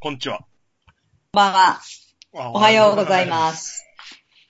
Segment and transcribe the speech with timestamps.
[0.00, 0.38] こんにちは。
[0.38, 0.46] こん
[1.32, 1.80] ばんは。
[2.32, 3.84] おおはようございます。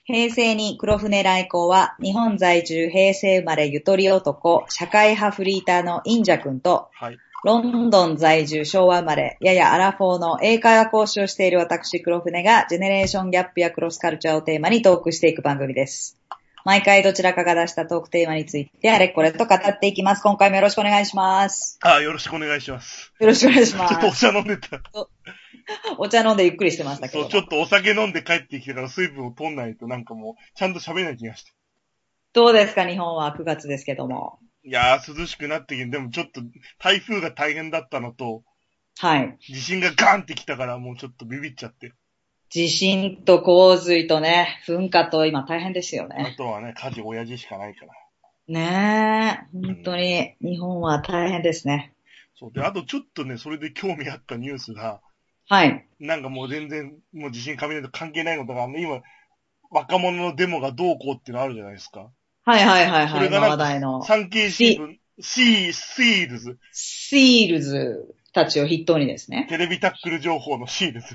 [0.05, 7.17] 平成に黒船来航は、日本在住平成生まれゆとり男、社会派フリーターのインジャ君と、はい。
[7.43, 16.19] ロンドン在住昭和生まれ、ややアラフォーの英会話講師をしている私黒船が、ジェネレーションギャップやクロスカルチャーをテーマにトークしていく番組です。
[16.63, 20.21] 毎回どちらかが出したトークテーマについて、あれこれと語っていきます。
[20.21, 21.79] 今回もよろしくお願いします。
[21.81, 23.11] あ、よろしくお願いします。
[23.19, 24.19] よろしくお願いしまちょっとおす。
[24.19, 24.81] 茶飲んでた。
[25.97, 27.31] お茶飲んでゆっくりしてましたけどそう、。
[27.31, 31.51] ちょっとお酒飲んで帰ってきてから水分を取んないとなんかもう、ちゃんと喋れない気がして。
[32.33, 34.39] どうですか日本は9月ですけども。
[34.63, 36.41] いやー、涼しくなってきて、でもちょっと
[36.79, 38.43] 台風が大変だったのと、
[38.99, 39.37] はい。
[39.39, 41.93] 地震がガーンってきたからもうちょっとビビっちゃって。
[42.49, 46.35] 地震と洪水とね、噴火と今大変ですよあね。
[46.37, 47.93] とはね、家事親父しかないから。
[48.47, 51.93] ねえ、本当に日本は大変ですね。
[52.35, 52.51] そう。
[52.51, 55.01] で、あとちょっとね、それで興味あったニュースが、
[55.49, 55.85] はい。
[55.99, 58.77] なんかもう全然、もう地震雷と関係ないことが、あの？
[58.77, 59.01] 今、
[59.71, 62.11] 若者のデモがどうこうっていうのあるじゃないですか。
[62.45, 63.07] はいはいはいはい。
[63.07, 69.47] 今それが話題の産経新聞、シー、 SEALDs、SEALDs たちを筆頭にですね。
[69.49, 71.07] テレビタックル情報の SEALDs。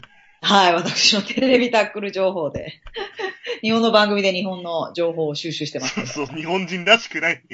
[0.42, 2.82] はい、私のテレビタックル情報で、
[3.62, 6.26] 日本の番組で日本の情報を収集してますそう。
[6.26, 7.42] そう、日本人らしくない。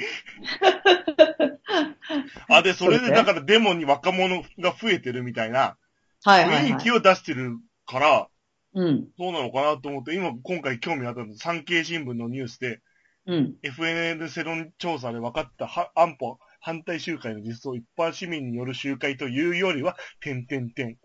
[2.49, 5.77] あ、で、それでだからデモに若者が増えてるみたいな
[6.23, 6.91] はいはいはい雰囲気。
[6.91, 8.27] を出してるから、
[8.73, 9.07] うん。
[9.17, 12.79] そうなのかなと思って、今、今回興味あったの産経新聞のニュースで、
[13.25, 13.55] うん。
[13.63, 20.97] FNN 世論調査で分かったは安保反対集会の実装一般市民による集会というよりは、点々点。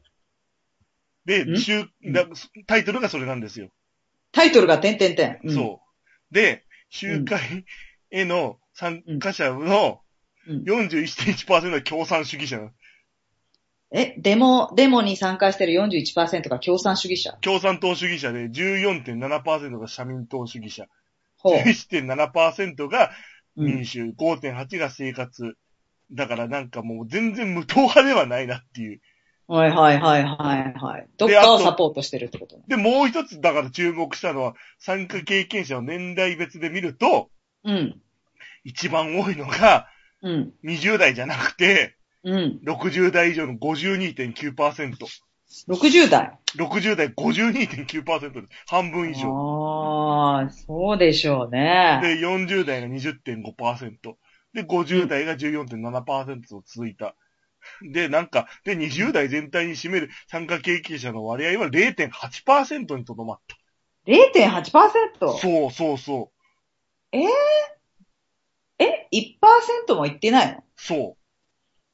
[1.25, 1.57] で、ん？
[1.57, 2.27] 集だ
[2.67, 3.69] タイトルがそれなんですよ。
[4.33, 5.41] タイトルが点々点。
[5.43, 5.81] うん、そ
[6.31, 6.35] う。
[6.35, 7.65] で、集会
[8.11, 10.01] への参加者の
[10.47, 12.71] うん41.1%が共産主義者なの。
[13.99, 20.85] え、デモ、デモに参加してる41%が共産主義者共産党主義者で14.7%が社民党主義者。
[21.39, 21.59] ほう。
[21.61, 23.11] 11.7%が
[23.57, 25.57] うん民主、5.8が生活。
[26.13, 29.01] だからなんかもう全然無党派ではないなっていう。
[29.49, 31.09] はいはいはいはいはい。
[31.17, 32.65] どっかをサポートしてるってことね。
[32.69, 37.31] で、もう一つだから注目したのは、参加経験者を年代別で見ると、
[37.65, 37.99] うん。
[38.63, 39.89] 一番多いのが
[40.21, 40.53] うん。
[40.65, 41.96] 20代じゃなくて、
[42.27, 42.61] うん。
[42.67, 44.97] 60代以上の52.9%。
[45.69, 48.47] 60代？60代52.9%です。
[48.67, 49.31] 半分以上。
[49.31, 52.01] ああ、そうでしょうね。
[52.03, 54.17] で、40代が20.5%。
[54.53, 57.15] で、50代が14.7%と続いた。
[57.83, 63.41] で、なんか、で、20代全体に占める参加経験者の割合は0.8%にとどまっ
[64.07, 64.73] 0.8%?
[65.21, 65.29] た。
[65.39, 66.33] そうそうそ
[67.13, 67.17] う。
[67.17, 67.25] え
[69.13, 70.65] ?1% も言ってないの？
[70.77, 71.17] そ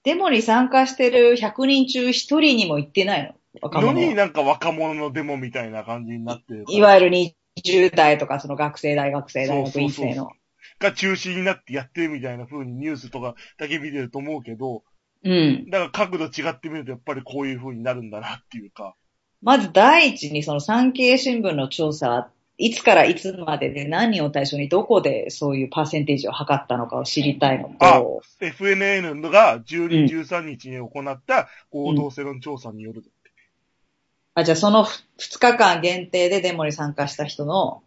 [0.04, 3.34] デモに参加してる100人中1人にも言ってないのう。
[3.62, 4.14] 若のに者。
[4.16, 6.64] なんか若者のデモみたいな感じになってる。
[6.68, 7.16] いわゆる
[7.56, 10.32] 20代とかその学生、大学生、大学院生の。
[10.78, 14.82] が中心になってやってるみたいな風にニュースとかだけ見てると思うけど、
[15.24, 15.70] うん。
[15.70, 18.94] だから角度違ってみるとやっぱりこういう風になるんだなっていうか。
[19.40, 22.30] まず第一にその産経新聞の調査は
[22.62, 33.02] いつからいつまでで何人を対象にどこでそういうパーセンテージを測ったのかを知りたいのあと、FNN がうん12、13日に行った合同世論調査による。
[34.34, 37.82] あ、じゃあその2日間限定でデモに参加した人の、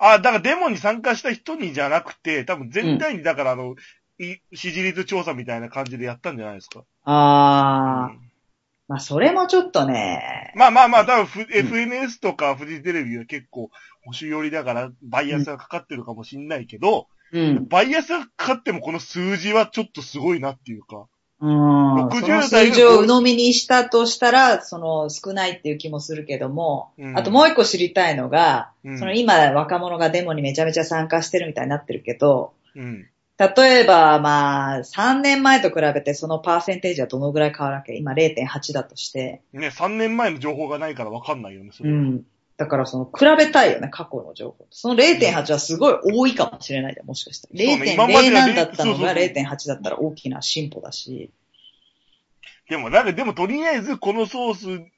[0.00, 3.76] あ、だからデモに参加した人にじゃなくて、多分全体にだからあの、
[4.18, 6.82] い支持率調査みたいな感じでやったんじゃないですか。
[7.04, 8.27] あー、うん
[8.88, 13.70] まあそれもちょっとね、まあまあまあ、多分ふ FNS とかフジテレビは結構
[14.04, 17.68] 保守寄りだからバイアスがかかってるかもしんないけど、うん。
[17.68, 21.06] バイアスがかかってもこの数字はちょっとすごいなっていうか。
[21.40, 22.06] うん。
[22.06, 33.06] 60その代数字を鵜呑みにしたとしたら、その少ないっていう気もするけども、うんあともう一個知りたいのが、うんその今若者がデモにめちゃめちゃ参加してるみたいになってるけど、うん。
[33.38, 39.42] 例えばまあ3年前と比べてそのパーセンテージはどのぐらい変わるわけ今0.8だとして。
[39.52, 42.22] ね、3年前の情報がないからわかんないよね、それはうん。
[42.56, 44.66] だからその比べたいよね、過去の情報。
[44.70, 47.56] その0.8はすごい多いかもしれないじゃん、もしかしたら。
[47.56, 51.30] そうね今まで0.0はなんだったのがそうそうそう0.8だったら大きな進歩だし。
[52.68, 54.90] でも、なんか、でもとりあえずこのソース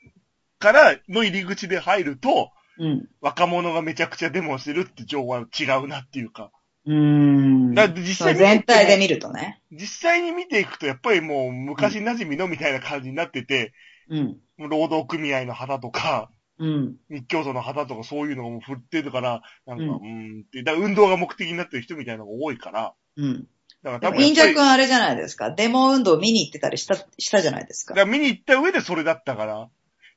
[0.58, 3.08] からの入り口で入ると、うん。
[3.20, 6.50] 若者がめちゃくちゃデモしてるって情報は違うなっていうか。
[6.86, 7.74] うーん。
[7.74, 9.60] だって実際全体で見るとね。
[9.70, 13.72] 実際に見ていくと、やっぱりもう昔馴染みのみたいな感じになってて、
[14.08, 14.36] うん。
[14.58, 16.96] 労働組合の旗とか、うん。
[17.10, 23.46] 日教組の旗とかそういうのがもう振ってるから、なんか、ううんーんって、だから運動が目的になってる人みたいなのが多いから、うん。
[23.82, 25.50] だから多分やっぱり、インジャ君あれじゃないですか。
[25.52, 27.94] デモ運動見に行ってたりした、したじゃないですか。
[27.94, 29.68] だから見に行った上でそれだったから、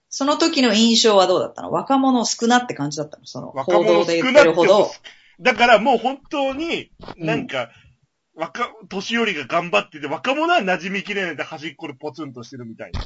[0.10, 1.71] その時の印象はどうだったの？
[1.71, 3.25] 若者少なって感じだったの？
[3.25, 4.92] その、報若者道で言ってるほど。、
[5.39, 7.69] だからもう本当に、うんなんか、
[8.35, 13.00] 若、年寄りが頑張ってて、若者は馴染みきれないで端っこでポツンとしてるみたいな。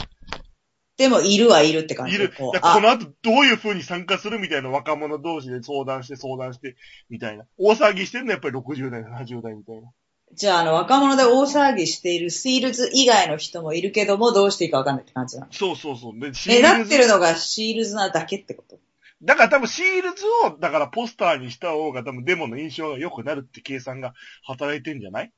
[0.98, 2.16] でも、いるはいるって感じ。
[2.16, 2.34] いる。
[2.36, 6.76] こうあだからこの後どういう風に参加するみたいな若者同士で相談して相談して、
[7.10, 7.46] みたいな。
[7.58, 9.92] 大騒ぎしてるのはやっぱり60代、70代みたいな。
[10.34, 15.52] じゃあ、あの、若者で大騒ぎしているシールズ以外の人もいるけども、どうしていいかわかんないって感じなの。
[15.52, 16.20] そうそうそう。
[16.20, 18.80] で、シ目立ってるののがシールズなだけってこと？
[19.24, 25.32] だから多分シールズを、だからポスターにした方が多分デモの印象が良くなるって計算が働いてんじゃない？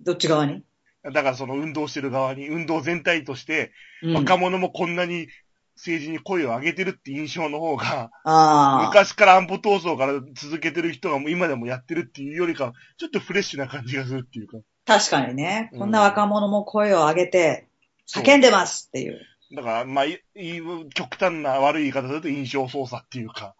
[0.00, 0.64] どっち側に？
[1.04, 3.72] だからその運動してる側に、運動全体として、
[4.02, 4.14] うん。
[4.14, 5.28] 若者もこんなに
[5.76, 8.86] 政治に声を上げてるって印象の方が、ああ。
[8.86, 14.58] 昔から安保闘争から続けてる人が今でもやってるっていうよりか、ちょっとフレッシュな感じがするっていうか。
[14.84, 15.70] 確かにね。
[15.72, 17.68] うんこんな若者も声を上げて、
[18.08, 19.20] 叫んでますっていう。
[19.54, 20.62] だから、まあ、いい
[20.94, 23.54] 極端な悪い言い方だと印象操作っていうか。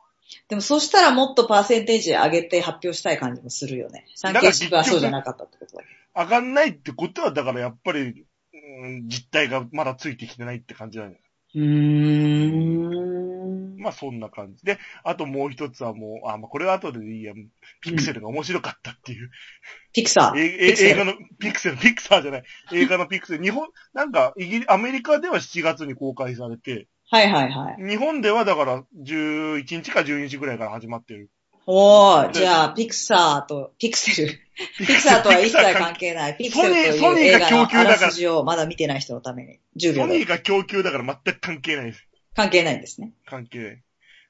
[0.49, 4.07] でもそしたらもっとパーセンテージ上げて発表したい感じもするよね。
[4.15, 5.83] 産経新聞はそうじゃなかったってことだ。
[6.25, 11.13] 上がんないってことは、だからやっぱり、うん実態がまだついてきてないって感じだよ。
[11.55, 13.77] うーん。
[13.79, 17.35] まあそんな感じで、あともう一つはもう、あ、まあこれは後でいいや、
[17.81, 19.31] ピクセルが面白かったっていう。
[19.93, 20.39] ピクサー。
[20.39, 22.45] 映画のピクセル、ピクサーじゃない。
[22.73, 23.43] 映画のピクセル。
[23.43, 27.87] 日本、なんか、イギリアメリカでは7月に公開されて、はいはいはい。
[27.87, 31.29] 日本ではだから11日か12日ぐらいから始まってる。
[31.67, 34.39] おー、でじゃあ、ピクサーと、ピクセル。
[34.79, 36.37] ピクサーとは一切関係ない。
[36.37, 40.01] ピクセルという映画のソニーが供給だからあらすじをまだ見てない人のために、10秒で。
[40.01, 42.07] ソニーが供給だから全く関係ないです。
[42.35, 43.13] 関係ないんですね。
[43.27, 43.83] 関係ない。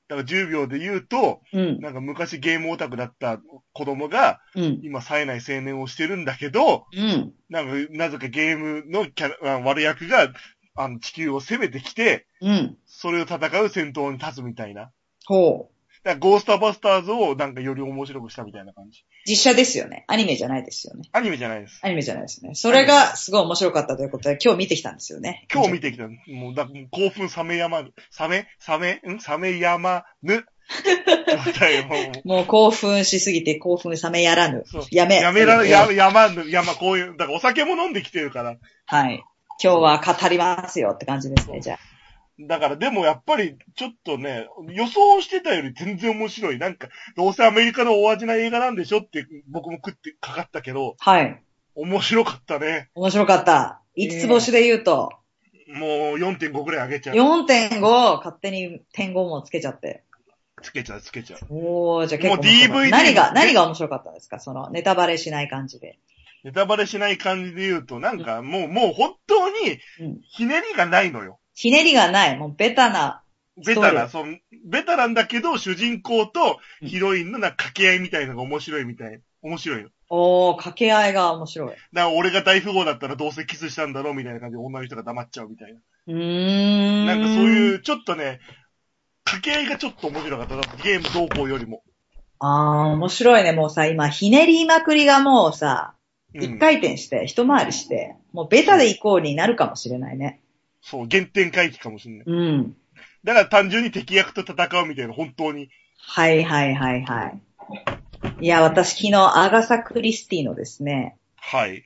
[0.08, 1.80] だから10秒で言うと、うん。
[1.80, 3.40] なんか昔ゲームオタクだった
[3.72, 4.80] 子供が、うん。
[4.82, 7.32] 今冴えない青年をしてるんだけど、うん。
[7.48, 10.32] なんか、なぜかゲームのキャラ、あ悪役が、
[10.74, 12.76] あの、地球を攻めてきて、うん。
[12.86, 14.90] それを戦う戦闘に立つみたいな。
[15.24, 15.71] ほう。
[16.04, 19.04] だゴーストバスターズをなんかより面白くしたみたいな感じ。
[19.26, 20.04] 実写ですよね。
[20.08, 21.08] アニメじゃないですよね。
[21.12, 21.80] アニメじゃないです。
[21.82, 22.54] アニメじゃないですね。
[22.54, 25.46] それがすごい面白かったということで、今日見てきたんですよね。
[25.52, 26.08] 今日見てきた。
[26.08, 27.92] もう、だ興奮冷めやまぬ。
[28.18, 29.18] 冷め冷めん？
[29.18, 30.44] 冷めやまぬ。
[32.24, 34.64] もう興奮しすぎて興奮冷めやらぬ。
[34.90, 35.16] やめ。
[35.16, 38.56] やめら、や、やまぬ、やま、こういう、だからお酒も飲んできてるから。
[38.86, 39.22] はい。
[39.62, 41.78] 今日は語りますよって感じですね、じゃあ。
[42.40, 46.58] だから、でもやっぱり、ちょっとね、予想してたより全然面白い。
[46.58, 51.42] なんか、どうせアメリカの大味な映画なんでしょって、僕も食ってかかったけど、はい。
[51.74, 52.90] 面白かったね。
[52.94, 53.82] 面白かった。
[53.96, 55.10] 5つ星で言うと、
[55.68, 57.16] もう4.5ぐらい上げちゃう。
[57.16, 57.80] 4.5
[58.18, 60.02] 勝手に点5もつけちゃって。
[60.62, 61.40] つけちゃう、つけちゃう。
[61.50, 64.38] おー、じゃあ結構もう DVD 何が、何が面白かったんですか？
[64.38, 65.98] その、ネタバレしない感じで。
[66.44, 71.38] ネタバレしない感じで言うと、なんかもう、もう本当にうん、ひねりがないのよ。
[71.62, 72.36] ひねりがない。
[72.36, 73.22] もうベタな。
[73.64, 74.36] ベタな、スその、
[74.66, 79.20] ベタなんだけど、主人公とヒロインのなんか掛け合いみたいのが面白いみたい。
[79.42, 79.88] 面白いの。
[80.08, 81.68] おー、掛け合いが面白い。
[81.68, 85.78] だから俺が大富豪だったらどうせキスしたんだろうみたいな感じで女の人が黙っちゃうみたいな。
[86.08, 87.06] うーん。
[87.06, 88.40] なんかそういう、ちょっとね、
[89.24, 90.56] 掛け合いがちょっと面白かった。
[90.82, 91.84] ゲーム動向よりも。
[92.40, 93.52] あー、面白いね。
[93.52, 95.94] もうさ、今、ひねりまくりがもうさ、
[96.34, 100.41] うん一回転して、一回りして、もうベタで行こうになるかもしれないね。
[100.82, 102.24] そう、原点回帰かもしれない。
[102.26, 102.76] うん。
[103.24, 105.70] だから単純に敵役と戦うみたいな、本当に。
[105.96, 107.40] はいはいはいはい。
[108.40, 111.84] いや、私昨日、アガサ・クリスティのですね、はい。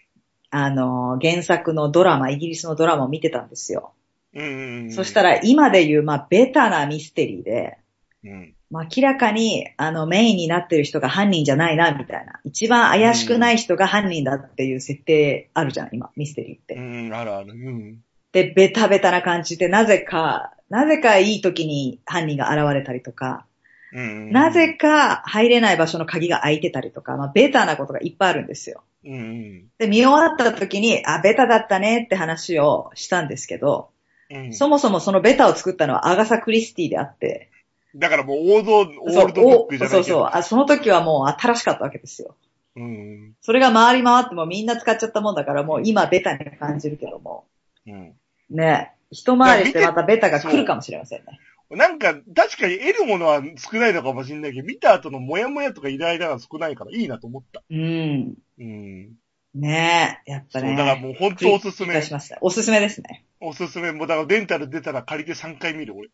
[0.50, 3.93] あの、原作のドラマ、イギリスのドラマを見てたんですよ。
[4.35, 4.93] うんうんうん。
[4.93, 7.79] そしたら、今で言う、まあ、ベタなミステリーで、
[8.25, 8.55] うん。
[8.71, 12.41] まあ、明らかに、あの、メインになってる人が犯人じゃないな、みたいな。
[12.45, 16.75] 一番怪しくない人が犯人だっていう設定あるじゃん、今、ミステリーって。
[16.75, 17.53] うん、あるある。
[17.53, 18.03] うん。
[18.37, 23.47] で、ベタベタな感じで、なぜか、なぜかいい時に犯人が現れたりとか、
[23.95, 24.31] うんうん。
[24.31, 28.83] なぜか入れない場所の鍵が開いてたりとか、まあ、ベタなことがいっぱいあるんですよ。
[29.07, 29.64] うんうん。
[29.78, 33.88] で、見終わった時に、あ、ベタだったねって話をしたんですけど、
[34.28, 34.52] うん。
[34.52, 37.49] そもそもそのベタを作ったのはアガサ・クリスティであって、
[37.95, 39.90] だからもう王道、オそうールドブックじゃな。
[39.90, 40.43] そうそうあ。
[40.43, 42.37] その時はもう新しかったわけですよ。
[42.76, 43.33] うん。
[43.40, 47.47] それが回り回ってもみんな使っちゃったもんだから、もう今ベタに感じるけども。
[47.87, 48.14] うん。
[48.50, 48.93] ね。
[49.11, 51.38] 一回りしてまたベタが来るかもしれませんね。
[51.71, 57.62] なんか、確かに得るものは少ないのかもしれないけど、見た後のモヤモヤとかイライラが少ないからいいなと思った。
[57.69, 58.35] うん。
[58.59, 59.12] うん。
[59.55, 60.31] ねえ。
[60.31, 60.76] やっぱそう、ね。
[60.76, 62.00] だからもう本当おすすめ。
[62.03, 62.38] しました。
[62.41, 63.25] おすすめですね。
[63.41, 63.91] おすすめ。
[63.91, 66.09] もうだからデンタル出たら借りて3回見る、俺。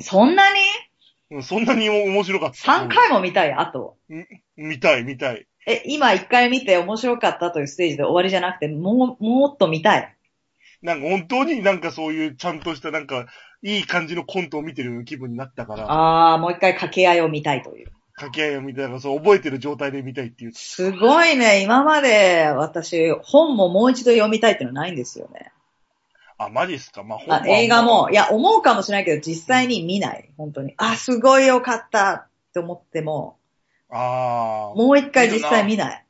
[0.00, 0.58] そんなに？
[1.30, 2.72] うん、そんなに面白かった。
[2.72, 3.96] ?3 回も見たい、あと。
[4.10, 5.46] うん見たい、見たい。
[5.66, 10.14] え、今1回見て面白かったというステージで終わりじゃなくて、もう、もっと見たい。
[10.82, 13.26] なんか本当になんかそういうちゃんとしたなんか、
[13.62, 17.92] いい感じのコントを見てる気分になったから、ああ、もう一回掛け合いを見たいという。
[18.14, 20.52] 掛け合いを見たら、そう覚えてる状態で見たいっていう。
[20.52, 21.62] すごいね。
[21.62, 25.52] 今まで私、本ももう一度読みたいっていうのないんですよね。
[26.36, 27.04] あ、マジっすか？
[27.04, 30.28] まあ、本あ映画も、いや、思うかもしれないけど、実際に見ない。
[30.36, 30.74] 本当に。
[30.76, 33.38] あ、すごいよかったって思っても、
[33.88, 36.04] ああ、もう一回実際見ない。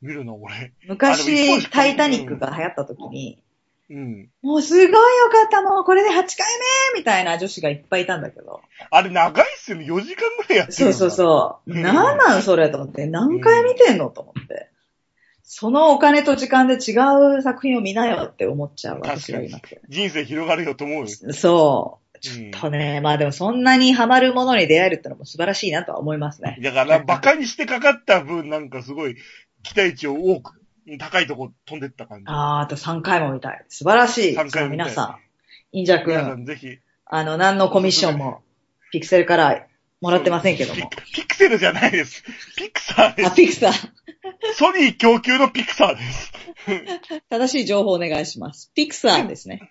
[0.00, 0.72] 見るの俺。
[0.88, 3.42] 昔、タイタニックが流行った時に、
[3.92, 4.30] うん。
[4.40, 6.24] もうすごいよかった、もうこれで8回
[6.94, 8.62] 目みたいな女子がいっぱいいたんだけど。
[8.90, 9.84] あれ長いっすよね。
[9.84, 11.72] 4時間ぐらいやってるそうそうそう。
[11.72, 13.06] うんなんなんそれと思って。
[13.06, 14.70] 何回見てんのと思って。
[15.42, 16.96] そのお金と時間で違
[17.38, 19.82] う作品を見なよって思っちゃう私がいなくて。
[19.88, 21.32] 人生広がるよと思うよ。
[21.34, 22.18] そう。
[22.20, 26.56] ちうんょっとね、まあでもそんなにハマるものに出会えるってのも素晴らしいなとは思いますね。
[26.62, 29.16] だから、馬鹿にしてかかった分、なんかすごい、
[29.62, 30.61] 期待値を多く、
[30.98, 32.24] 高いとこ飛んでった感じ。
[32.28, 33.64] あー、あと3回も見たい。
[33.68, 34.36] 素晴らしい。
[34.36, 35.16] 3回も見たい皆さん、
[35.72, 36.78] インジャ皆さ君、んぜひ。
[37.06, 38.42] あの、何のコミッションも、
[38.90, 39.66] ピクセルから
[40.00, 40.88] もらってませんけども。
[40.90, 42.24] ピピクセルじゃないです。
[42.56, 43.36] ピクサーであ、す。
[43.36, 43.72] ピクサー。
[44.54, 46.32] ソニー供給のピクサーです。
[47.30, 48.70] 正しい情報お願いします。
[48.74, 49.70] ピクサーですね。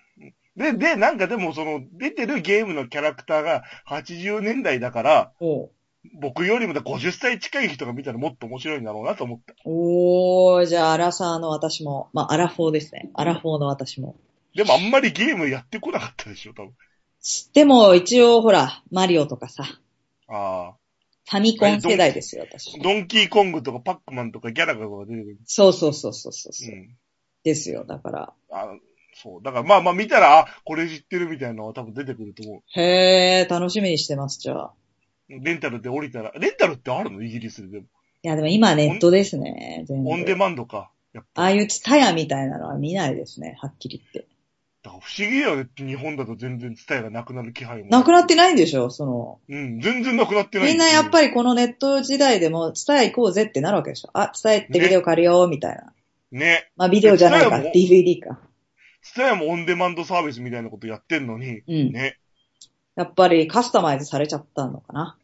[0.56, 5.70] で、で、なんかでもその、出てるゲームのキャラクターが80年代だから、おう
[6.14, 9.54] 僕よりもだ50歳近い人が見たらもっと面白いんだろうなと思った。
[9.64, 13.10] おー、じゃあ、アラサーの私も、まあ、アラフォーですね。
[13.14, 14.16] アラフォーの私も。
[14.54, 16.72] でもあんまりゲームやってこなかったでしょ、多分。
[17.54, 19.64] でも、一応、ほら、マリオとかさ、
[20.28, 20.74] ああ。
[21.30, 22.78] ファミコン世代ですよ、私。
[22.80, 25.38] ドンキーコングとかパックマンとかギャラガとか出てくる。
[25.46, 26.76] そうそうそうそうそうう。
[26.76, 26.96] ん。
[27.44, 28.32] ですよ、だから。
[28.50, 28.76] あ
[29.14, 29.42] そう。
[29.42, 34.72] だからまあまあ見たら、あ、これ知ってるみたいなのは多分出てくると思へー、楽しみにしてます、じゃあ。
[35.36, 35.44] う。
[35.44, 37.22] レンタルで降りたら、レンタルってあるの？
[37.22, 37.84] イギリスででも。
[38.24, 40.10] いや、でも今ネットですね、全部。
[40.10, 40.90] オンデマンドか。
[41.12, 41.42] やっぱ。
[41.42, 44.30] ああいうツタヤみたいなのは見ないですね、はっきり言って。
[44.82, 45.68] だから不思議だよね。
[45.76, 47.90] 日本だと全然伝えがなくなる気配も。
[47.90, 49.38] なくなってないんでしょ、その。
[49.48, 50.68] うん、全然なくなってない。
[50.70, 51.28] みんなやっぱり。
[51.28, 54.10] りこのネット時代でも、ツタヤ行こうぜってなるわけでしょ。
[54.12, 55.92] あ、ツタヤってビデオ借りよう、みたいな。
[56.32, 56.68] ね。
[56.76, 58.40] まあ、ビデオじゃないか、DVD か。
[59.02, 61.92] スタヤもオンデマンドサービスみたいなことやってんのに、うん。
[61.92, 62.18] ね。
[62.96, 65.16] やっぱりカスタマイズされちゃったのかな。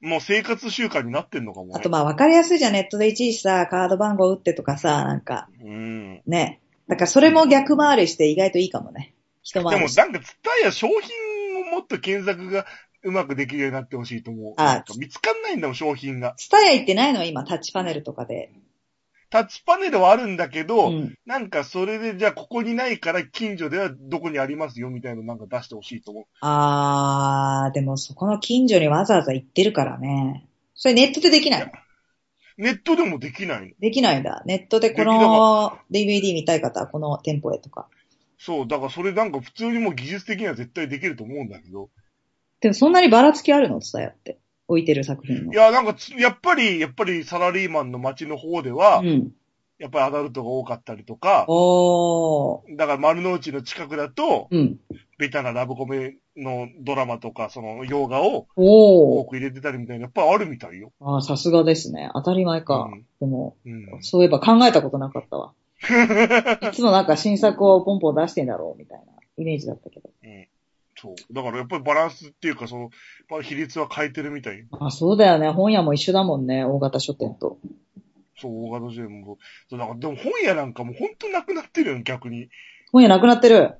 [0.00, 1.72] もう生活習慣になってんのかもね。
[1.76, 6.22] あとまあ分かりやすいじゃん、ネットでいちいちさ、カード番号打ってとかさ、なんか、うん。
[6.26, 6.60] ね。
[6.88, 9.14] だからそれも逆回りして意外といいかもね。
[9.42, 10.00] 一でも回りして。
[10.00, 12.66] なんかツタヤ商品をもっと検索が
[13.02, 14.54] うまくできるようになってほしいと思う。
[14.56, 16.34] あなんか見つかんないんだもん、商品が。
[16.36, 18.52] ツタヤ行ってないの今、タッチパネルとかで。
[19.36, 21.14] タッチパネルはあるんだけど、うん。
[21.26, 26.24] なんかそれでじゃあここにないから近所ではどこにありますよみたいなのなんか出してほしいと思う。
[26.40, 30.48] あー、でもそこの近所にわざわざ行ってるからね。
[30.74, 31.60] それネットでできない？
[31.60, 31.72] の
[32.56, 33.74] ネットでもできないの。
[33.78, 34.42] できないんだ。
[34.46, 37.88] ネットでこの DVD 見たい方はこの店舗へとか。
[38.38, 41.90] そう、だからそれなんか普通にもう技術的には絶対できると思うんだけど。
[42.60, 43.80] でもそんなにばらつきあるの？
[43.80, 44.38] ツタヤって。
[44.68, 45.56] 置いてる作品のい。
[45.56, 49.32] や、なんかつ、やっぱり、やっぱりサラリーマンの街の方では、うん。
[49.78, 52.76] やっぱりアダルトが多かったりとか、おー。
[52.76, 54.80] だから丸の内の近くだと、うん。
[55.18, 58.46] ベタなラブコメのドラマとか、その洋画を。
[58.56, 60.92] 多く入れてたりみたいな、やっぱりあるみたいよ。
[61.00, 62.10] あーさすがですね。
[62.14, 62.88] 当たり前か。
[62.92, 64.02] うんでも、うん。
[64.02, 65.52] そういえば考えたことなかったわ。
[66.70, 70.10] いつもなんか新作をポンポン出してんだろうみたいなイメージだったけど。
[70.22, 70.48] うん
[70.96, 71.34] そう。
[71.34, 72.90] だからやっぱりバランスっていうか、そ
[73.30, 74.66] の、比率は変えてるみたい。
[74.80, 75.50] あ、そうだよね。
[75.50, 76.64] 本屋も一緒だもんね。
[76.64, 77.58] 大型書店と。
[78.38, 79.38] そう、大型書店も。
[79.68, 82.48] そう、だからでも本屋なんかもう本当なくなってるよ、逆に。
[82.92, 83.74] 本屋なくなってる。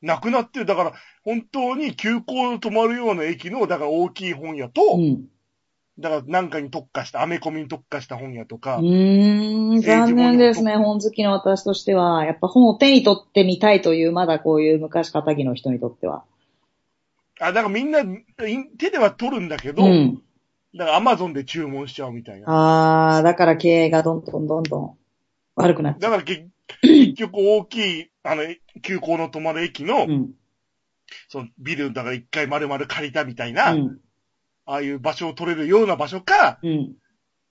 [0.00, 0.66] なくなってる。
[0.66, 0.92] だから、
[1.24, 5.28] 本当に急行止まるような駅の、だから大きい本屋と、うん。
[5.98, 10.76] だからなんかに特化した、アメコミに特化した本屋とか、うーん、残念ですね。
[10.76, 12.24] 本好きの私としては。
[12.24, 16.24] やっぱ本を手に取ってみたいという、まだこういう昔仇の人にとっては。
[17.42, 18.06] あ、だからみんな、い
[18.78, 20.22] 手では取るんだけど、うん。
[20.74, 22.46] だからアマゾンで注文しちゃうみたいな。
[23.16, 24.96] あー、だから経営がどんどんどんどん
[25.56, 26.44] 悪くなっちゃだから結
[26.82, 28.42] 結局大きい、あの、
[28.82, 30.08] 急行の止まる駅の、う。
[30.08, 30.30] うん。
[31.28, 33.98] そのビル、だから一回丸々借りたみたいうな、ん。
[34.64, 36.96] ああいう場所を取れるような場所か、うん。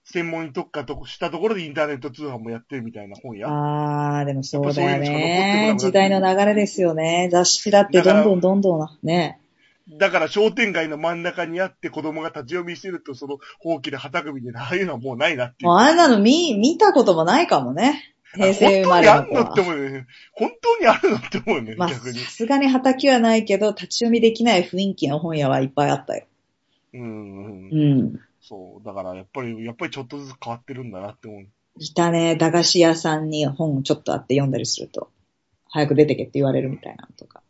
[0.06, 3.50] 専門に特化としたところでインターネット通販もやってるみたいな本屋。
[3.50, 5.76] あー、でもそうだよね。
[5.78, 7.30] 時代の流れですよね。
[7.32, 9.40] 雑誌だってどんどんどんどん、ね。
[9.90, 15.68] だから商店街の真ん中にあって子供が立ち読みしてると、その、ほうきで旗組みで、ああいうのはもうないなっていう。
[15.68, 18.16] もうあんなの見、見たこともないかもね。
[18.34, 19.66] 平成生まれの子本当にあんのっては。
[19.66, 20.08] 思うよね。
[20.34, 22.00] 本当にあるのって思うよね、まあ、さ。
[22.30, 26.26] すがに畑はないけど、立ち読みできない雰囲気の本屋はいっぱいあったよ。
[26.94, 27.70] うん。
[27.70, 28.20] うん。
[28.42, 28.86] そう。
[28.86, 31.48] だから、やっぱり、やっぱりちょっとずつ変わってるんだなって思う。
[31.78, 35.10] いたね、駄菓子屋さんに本ちょっとあって読んだりすると。
[35.70, 37.42] 早く出てけって言われるみたいなのとか。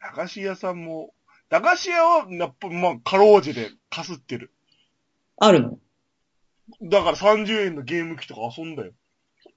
[0.00, 1.12] 駄菓子屋さんも、
[1.52, 4.50] 駄菓子屋は、やっぱ、まあ、かろうじてかすってる。
[5.36, 5.78] あるの？
[6.80, 8.92] だから30円のゲーム機とか遊んだよ。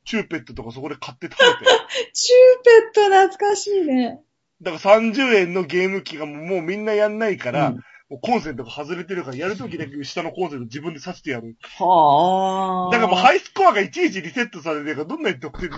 [0.04, 1.72] チューペットとかそこで買って食べて。
[2.12, 4.20] チューペット懐かしいね。
[4.62, 11.58] だから30円のゲーム機がもうみんなやんないから、うんもうコンセントが外れてるから、やるときだけ下のコンセント自分で挿してやる。
[11.80, 12.92] はあ。
[12.92, 15.78] だからもうハイスコアがいちいちリセットされてるから、どんなに得点出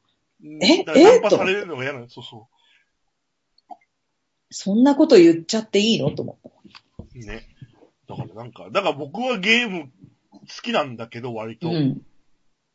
[0.44, 0.82] え？
[0.84, 2.08] だからナンえパされるのが嫌なの。
[2.08, 2.48] そうそ
[4.50, 6.10] そんなこと言っちゃっていいの？
[6.10, 6.50] と思った。
[7.14, 7.18] う。
[7.18, 7.48] ね。
[8.08, 9.88] だからなんか、だから僕はゲーム好
[10.62, 11.68] きなんだけど、割と。
[11.68, 12.02] うん。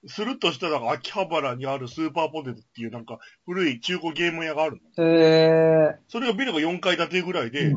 [0.08, 5.06] するとしたら、秋葉原にあるスーパーポテトっていうなんか古い中古ゲーム屋があるの。
[5.06, 7.52] へそれがビルが4階建てぐらいー。
[7.52, 7.76] で、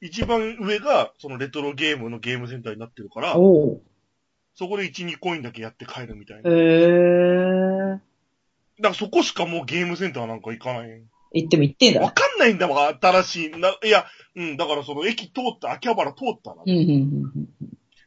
[0.00, 3.34] 一番上がそのレトロゲームのゲームセンターになってるから。
[3.34, 6.48] そこで1、2コインだけやって帰るみたいへな。
[6.48, 7.90] ー。
[7.92, 11.02] だからそこしかもうゲームセンターなんか行かない。
[11.32, 12.00] 言っても言ってんだ。
[12.00, 13.50] わかんないんだもん、新しい。
[13.50, 17.48] な、いや、うん、だからその駅通った、秋葉原通ったら、うん、うん、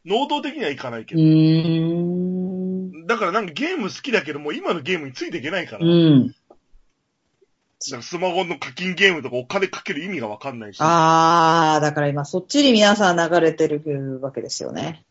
[0.06, 1.22] 能動的には行かないけど。
[3.08, 5.86] だからなんかゲーム好きだけど、もう今のゲームについていけないから。
[5.86, 6.27] うん。
[6.27, 6.34] だ
[7.91, 10.78] からスマホの課金ゲームとかお金かける意味がわかんないし。
[10.82, 15.06] あー、だから今そっちに皆さん流れてるわけですよね。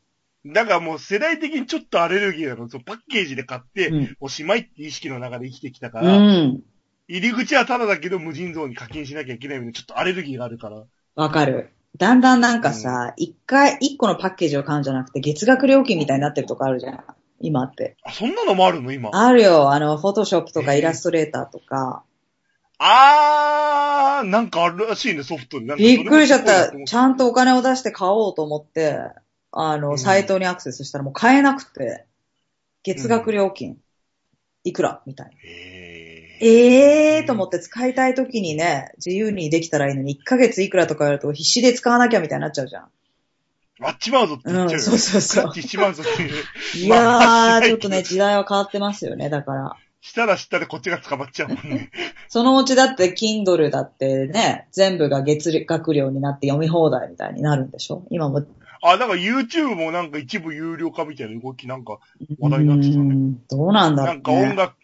[0.46, 2.68] だからもう世代的にちょっとアレルギーなの。
[2.68, 4.16] そうパッケージで買って、うん。
[4.20, 6.60] おしまいって意識の中で生きてきたかうら、ん。
[7.08, 10.84] 入り口はただだけど無尽蔵に課金しなきゃいけないみたいなちょっとアレルギーがあるから。
[11.14, 11.70] わかる。
[11.96, 17.04] だんだんなんかさ、一、回、一個のパッケージを買うんじゃなくて、月額料金みたいになってるとこあるじゃん。
[17.40, 17.96] 今って。
[18.04, 18.92] あ、そんなのもあるの？
[18.92, 19.10] 今。
[19.12, 19.72] あるよ。
[19.72, 22.04] あの、フォトショップとかイラストレーターとか。
[22.78, 25.66] あー、なんかあるらしいね、ソフトに。
[25.66, 26.70] なびっくりしちゃった。
[26.70, 29.00] ちゃんとお金を出して買おうと思って、
[29.50, 32.06] あの、うんサイトにアクセスしたらもう買えなくて、
[32.84, 33.78] 月額料金、
[34.62, 35.02] いくら？
[35.06, 35.32] みたいな。
[35.44, 35.77] えー、
[36.40, 42.88] ええーと思って使いたい時にね、自由にできたらいいのに、1ヶ月いくらとかやると必死で使わなきゃみたいになっちゃうじゃん。
[43.80, 44.74] 割っちまうぞって言っちゃうよ、ね。
[44.74, 46.84] うんそうそうそうクラッチしちまうぞっていう。
[46.84, 49.76] いやー、まあちょっとね、時代は変わってますよね、だから。
[50.00, 51.90] したらしたでこっちが捕まっちゃうもんね。
[52.28, 58.04] そのうちだって Kindle だってね、全部が月額料になって読み放題みたいになるんでしょ？
[58.10, 58.44] 今も。
[58.80, 61.98] あ、なんか YouTube もなんか一部有料化みたいな動きなんか、
[62.38, 64.14] 話題になってたねうんどうなんだろう、ね。
[64.14, 64.74] なんか音楽、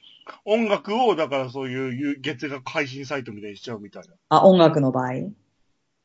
[0.44, 5.12] 音楽をだからそういう月額配信サイトみたいにしちゃうみたいあ、音楽の場合？
[5.12, 5.18] な。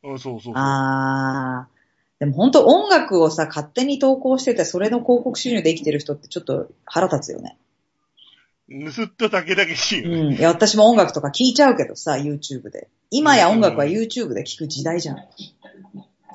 [0.03, 0.53] うん、そうそうそう。
[0.55, 1.79] あー。
[2.19, 7.57] でも本当音楽をさ、勝手に投稿してて、それの広告収入で生きてる人ってちょっと腹立つよね。
[8.69, 10.19] 盗っただけだけしいよね。
[10.19, 10.33] うん。
[10.33, 12.89] いや、私も音楽とか聞いちゃうけどさ、YouTube で。
[13.09, 15.17] 今や音楽は YouTube で聞く時代じゃん。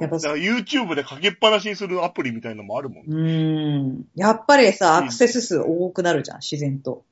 [0.01, 3.05] やっぱだから YouTube でかけっぱなしにするアプリみたいなのもあるもん。
[3.07, 4.05] うーん。
[4.17, 7.05] やっぱりさ、アクセス数多くなるじゃん、自然と。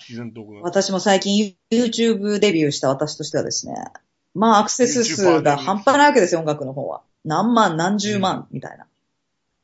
[0.00, 0.44] 自然と。
[0.62, 3.74] 私も最近 YouTube デビューした私としてはですね、
[4.34, 7.02] まあアクセス数が半端ないわけですよ、音楽の方は。
[7.24, 8.86] 何万、何十万、みたいな。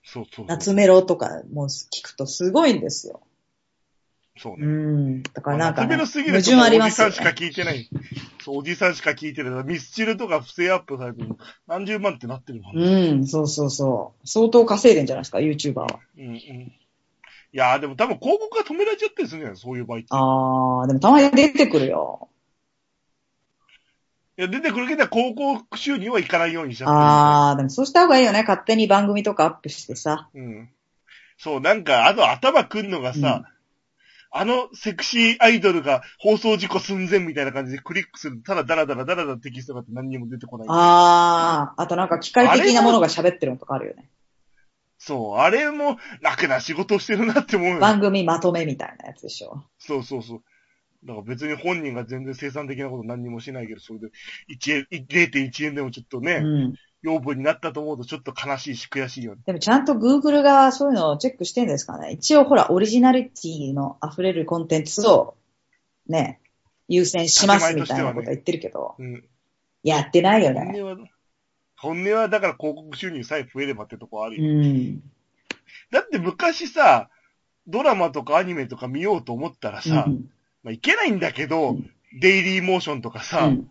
[0.05, 0.46] そうそうそう。
[0.46, 3.20] 夏メロとかも聞くとすごいんですよ。
[4.37, 4.66] うそうね。
[4.66, 5.22] ん。
[5.22, 7.31] だからなんか、夏ね、矛盾ありおますよじさんしかね。
[7.37, 7.88] 聞いてない。
[8.44, 9.64] そう、おじさんしか聞いてない。
[9.64, 12.85] ミスチルとか不正アップされても何十万ってなってるもんね。
[12.85, 14.29] うん、そうそうそう。
[14.29, 16.01] 相当稼いでんじゃないですか、YouTuber は。
[16.18, 16.72] うんうん。
[17.53, 20.09] いやーでも多分広告が止められちゃってるんですね、そういう場合って。
[20.11, 22.29] あー、でもたまに出てくるよ。
[24.39, 27.01] いや、出てくるけど、広告収入はいかないようにしちゃってる。
[27.01, 28.43] あー、でもそうした方がいいよね。
[28.43, 30.29] 勝手に番組とかアップしてさ。
[30.35, 30.69] うん。
[31.39, 33.45] そう、なんか、あと頭くんのがさ、
[34.31, 40.67] あのセクシーアイドルが放送事故寸前みたいな感じでクリックすると、ただダラダラダラダラテキストがあって何にも出てこない。
[40.71, 44.11] あー、あとなんか機械的なものが喋ってるのとかあるよね。
[44.99, 47.81] そう、あれも楽な仕事をしてるなって思うよ。
[47.81, 49.65] 番組まとめみたいなやつでしょ。
[49.79, 50.43] そうそうそう。
[51.05, 54.09] だから別に本人が全然生産的なこと何にもしないけど、それで
[54.59, 56.75] 1円、0.1円でもちょっとね、うん。
[57.03, 59.43] 養分になったと思うとちょっと悲しいし悔しいよね。
[59.47, 62.11] でもちゃんと Google がそういうのをチェックしてんですかね。
[62.13, 65.37] 一応ほら、オリジナリティの溢れるコンテンツを、
[66.09, 66.41] ね、
[66.89, 69.25] 優先しますみたいなこと言ってるけど、うん。
[69.85, 70.75] やってないよね。
[71.87, 74.55] 本音は、だから広告収入さえ増えればってとこあるうよ。
[74.62, 75.01] ん。
[75.90, 77.09] だって昔さ、
[77.68, 80.31] ドラマとかアニメとか見ようと思ったらさ、うん
[80.62, 83.70] まあいけないんだけど、うんデイリーモーションとかさ、うん。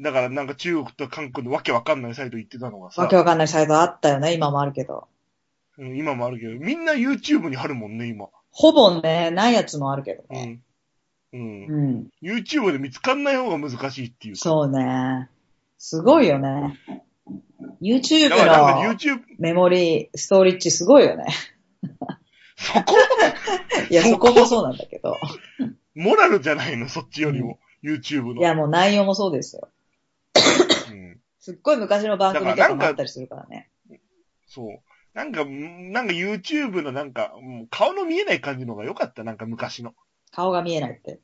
[0.00, 4.32] だからなんか中国と韓国のわけわかんないサイト行ってたのがさわけ、わかんないサイトあったよね。
[4.32, 5.06] 今もあるけど。
[5.76, 8.28] うん今もあるけど、みんな YouTube に貼るもんね、今。
[8.52, 10.60] ほぼね、ないやつもあるけどね。
[11.34, 11.40] うん。
[11.40, 11.66] うん。
[11.66, 12.06] うん。
[12.22, 14.40] YouTube で見つかんない方が難しいっていうか。
[14.40, 15.28] そうね。
[15.78, 16.78] すごいよね。
[17.80, 21.26] YouTube だからなんかの YouTube、メモリー、ストーリッジすごいよね。
[22.56, 22.94] そこ、
[23.90, 25.16] いや、そこもそうなんだけど。
[25.94, 27.58] モラルじゃないの、そっちよりも。
[27.82, 28.40] YouTube の。
[28.40, 29.68] いや、もう内容もそうですよ。
[30.90, 31.20] うん。
[31.38, 33.70] すっごい昔の番組とかもあったりするからね。
[34.46, 34.80] そう。
[35.14, 39.94] なんか、んなんか YouTube のなんか、もう顔の見えない感じの方が良かった、なんか昔の。
[40.30, 41.20] 顔が見えないって。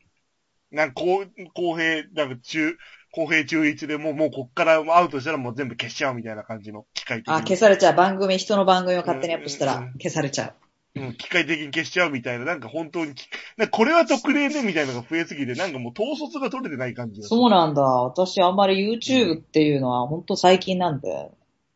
[0.70, 2.76] なんか、こう、公平、なんか中、
[3.12, 7.35] 公平中一でもう、もうこっからアウトしたらもう全部消しちゃうみたいな感じの機械的に。
[7.35, 7.94] あ、消されちゃう。
[7.94, 10.55] 番組、人の番組を勝手にアップしたら消されちゃ
[10.94, 11.01] う。
[11.01, 17.83] うん、機械的に消しちゃうみたいな、なんか本当にき、なこれは特例ねみたいなのが増えすぎて、なんかもう統率が取れてない感じそうなんだ。
[17.83, 21.31] 私あんまり YouTube っていうのは本当最近なんで、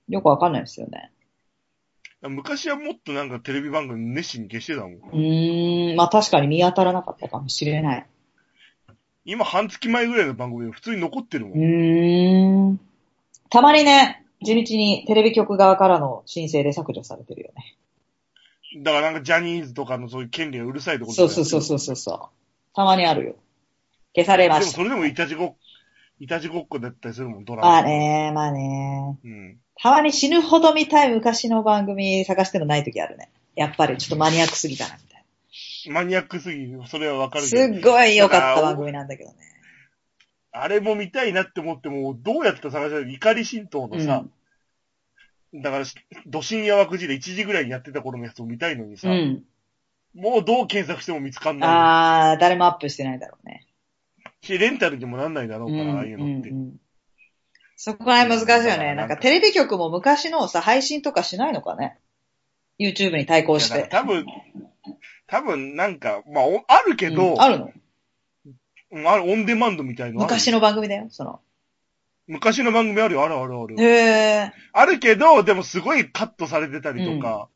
[0.08, 1.12] よくわかんないですよね。
[2.22, 4.92] 昔はもっとなんかテレビ番組熱心に消してたもん。
[4.92, 8.06] うーん、まあ確かに見当たらなかったかもしれない。
[9.26, 11.52] 今半月前ぐらいの番組で普通に残ってるも。
[11.54, 12.80] うんーん。
[13.50, 17.76] たまにね、地道にテレビ局側からの申請で削除されてるよね。
[18.82, 22.20] だからなんかジャニーズとかのそういう権利がうるさいところそうそうそうそうそうそう。
[22.74, 23.34] たまにあるよ。
[24.14, 24.60] 消されました。
[24.60, 25.54] でもそれでもいたちごっ、
[26.20, 27.68] いたちごっこだったりするもん、ドラマ。
[27.68, 27.82] まあ。
[27.82, 29.18] ね、まあね。
[29.24, 29.58] うん。
[29.80, 33.30] たまに死ぬほど見たい昔の番組探してもない時あるね。
[33.56, 35.15] やっぱりちょっとマニアックすぎたな、みたい
[35.90, 37.44] マニアックすぎる、それはわかな。
[37.44, 37.74] るけど。
[37.74, 39.36] すっごい良かった番組なんだけどね。
[40.52, 44.24] あれも見たいなって思っても、どうやって探したら怒り神道のさ、
[45.54, 45.84] だから、
[46.26, 49.44] 土深夜枠時で1時ぐらいにやってた頃のやつを見たいのにさ、うん。
[50.14, 53.66] もうどう検索しても見つかんないあー、誰もアップしてないだろうね。
[54.42, 56.50] し、レンタルにもなんないだろうから、ああいうのって。
[56.50, 56.76] うんうん
[57.78, 58.94] そこら辺難しいよね。
[58.94, 61.98] なんかテレビ局も昔のさ、配信とかしないのかね
[62.80, 63.90] ？YouTube に対抗しだからて。
[63.90, 64.26] 多分、
[65.26, 67.72] 多分なんか、まあ、おあるけど、うんあるの？
[68.92, 71.40] うんあるオンデマンドみたいのある昔の番組だよ、その。
[72.28, 73.76] 昔の番組あるよ、あるあるある。
[73.80, 74.52] へー。
[74.72, 77.48] あるけど、でもすごいカットされてたりとか、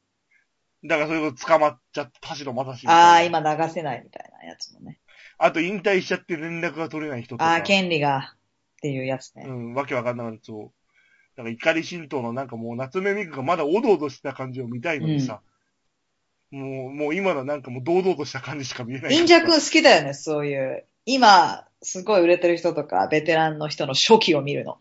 [0.84, 3.14] だからそういうこと捕まっちゃった、田代正史みたいな。
[3.14, 4.98] あー、今流せないみたいなやつもね。
[5.38, 7.54] あと引退しちゃって連絡が取れない人とか。
[7.54, 8.34] あー、権利が、
[8.78, 9.44] っていうやつね。
[9.46, 10.70] うん、わけわかんなかった、そう。
[11.36, 15.40] だから怒り神道のなんかもう夏目美久がまだおどおどした感じを見たいのにさ、
[16.50, 19.10] もう、もう今のなんかもう堂々とした感じしか見えない。
[19.10, 20.84] 忍者くん好きだよね、そういう。
[21.06, 24.76] 今、すごい売れてる人とか、ベテランの人の初期を見るの。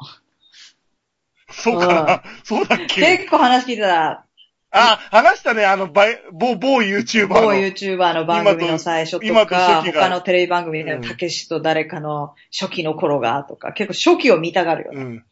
[1.52, 3.18] そうかな、そうだっけ？
[3.18, 4.26] 結構話聞いてたら、
[4.72, 7.42] あ、話したね、あの、バイ某、某 YouTuber の。
[7.42, 15.02] 某 YouTuber の番組の最初とか、初期が他のテレビ番組でうんたけしと誰かの初期の頃がとか、結構初期を見たがるよね。
[15.02, 15.26] うん。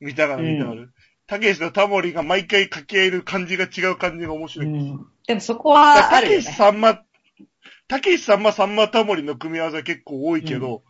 [0.00, 0.92] 見たがる、見たがる。
[1.26, 4.68] たけしとタモリが毎回掛け合える感じが違う感じが面う白い。
[4.68, 5.06] ん。
[5.30, 6.56] でもそこはあたけしるよね。
[6.56, 7.02] さんま、
[7.86, 10.82] たけしさんまさんまタモリの組み合わせは結構多いけど、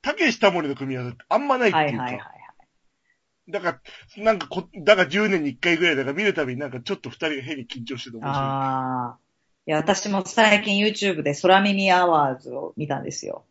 [0.00, 2.02] たけしタモリの組み合わせってあんまないっていうか。
[2.04, 3.52] はいはいはい。
[3.52, 3.80] だか
[4.16, 8.34] ら、なんかこ、だから10年に1回ぐらいだから見るたびになんかちょっと二人が変に緊張してて面白い。
[8.34, 9.18] ああ。
[9.66, 13.44] いや、私も最近 YouTube で空耳アワーズを見たんですよ。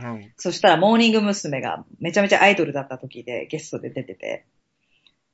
[0.00, 0.32] うん。
[0.38, 1.60] そしたらモーニング娘。
[1.60, 4.46] がめちゃめちゃアイドルだった時でゲストで出てて、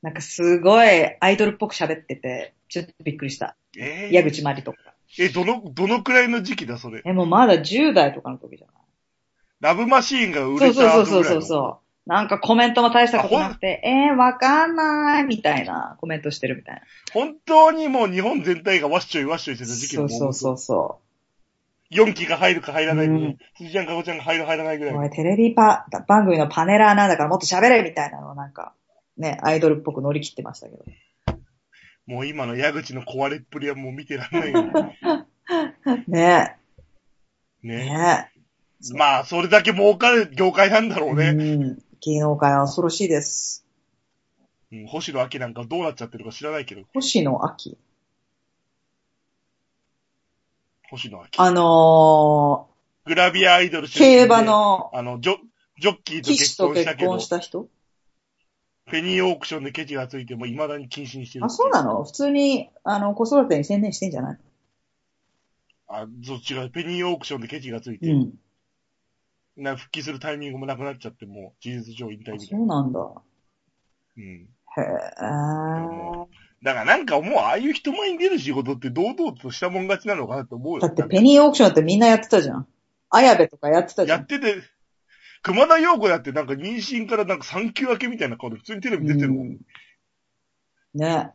[0.02, 0.88] なんかすごい
[1.20, 3.56] アイドルっぽく喋ってて、ちょっとびっくりした。
[3.78, 4.78] えー矢口まりとか。
[5.18, 7.02] え、どの、どのくらいの時期だ、それ？
[7.04, 8.76] え、もうまだ10代とかの時じゃない？
[9.60, 11.24] ラブマシーンが売れそうそうそう。
[11.24, 12.08] そうそう。
[12.08, 16.80] なんかコメントも大したことなくて、 えー、わかんないみたいなコメントしてるみたいな。
[17.12, 20.98] 本当にもう日本全体がワッショイワッショイしてた時期そうそうそうそ
[21.92, 24.86] 4期が入るか入らないか、うん辻ちゃんかごちゃんが入る入らないぐう。
[24.88, 24.96] らい。
[24.96, 28.72] お前テレビパ番組のパネラーなんだからもっと喋れみたいなのをなんか、
[29.16, 30.84] ね、アイドルっぽく乗り切ってましたけど。
[32.06, 34.62] もう今の矢口の壊れっぷりはもう見てらんないよ。
[36.08, 36.58] ね ね。
[37.62, 38.32] ね
[38.94, 41.32] まあ、それだけ儲かる業界なんだろううね。
[41.32, 41.78] ん。
[42.00, 43.64] 芸能界は恐ろしいです。
[44.72, 47.78] うん、星野明なんかどうなっちゃってるか知らないけど、星野秋。
[50.90, 51.24] 星野明。
[51.36, 52.68] あの
[53.04, 55.36] グラビアアイドル競馬、のあの、ジョ、
[55.78, 57.68] ジョッキーと結婚したけど結婚し、た人？
[58.92, 61.46] ペニーオークションでケチがついても未だに禁止にしてる。
[61.46, 62.04] あ、そうなの？
[62.04, 64.38] 普通に、あの、子育てに専念してんじゃない？
[65.88, 68.34] あ、そっちが、ペニーオークションでケチがついて、うん。
[69.56, 72.58] な復帰するタイミングもなくなっちゃって、もう事実上引退あみたいな。
[72.58, 73.00] そうなんだ。
[74.18, 74.22] うん。
[74.22, 74.84] へえ。
[76.62, 80.80] だからなんかもうああいう人前に出る仕事って堂々としたもん勝ちなのかなって思うよ。
[80.80, 82.66] だってペニーオークションってみんなやってたじゃん。
[83.08, 84.18] 綾部とかやってたじゃん。
[84.18, 84.62] やってて、
[85.42, 89.46] 熊田陽子だってなんか妊娠からなんか産休明けみたいな顔で普通にテレビ出てるもん。
[89.48, 89.58] うん
[90.94, 91.30] ね。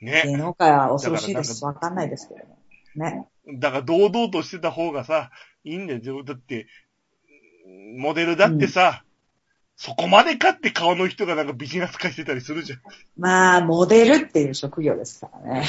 [0.00, 0.22] ね。
[0.26, 1.64] 芸能界は恐ろしいです。
[1.64, 2.58] わかんないですけども。
[2.94, 3.28] ね。
[3.58, 5.30] だから堂々としてた方がさ、
[5.64, 6.24] いいんだよ。
[6.24, 6.66] だって、
[7.96, 9.04] モデルだってさ、
[9.76, 12.80] そこまでかって顔の人がなんかビジネス化してたりするじゃん。
[13.16, 15.66] まあ、モデルっていう職業ですからね。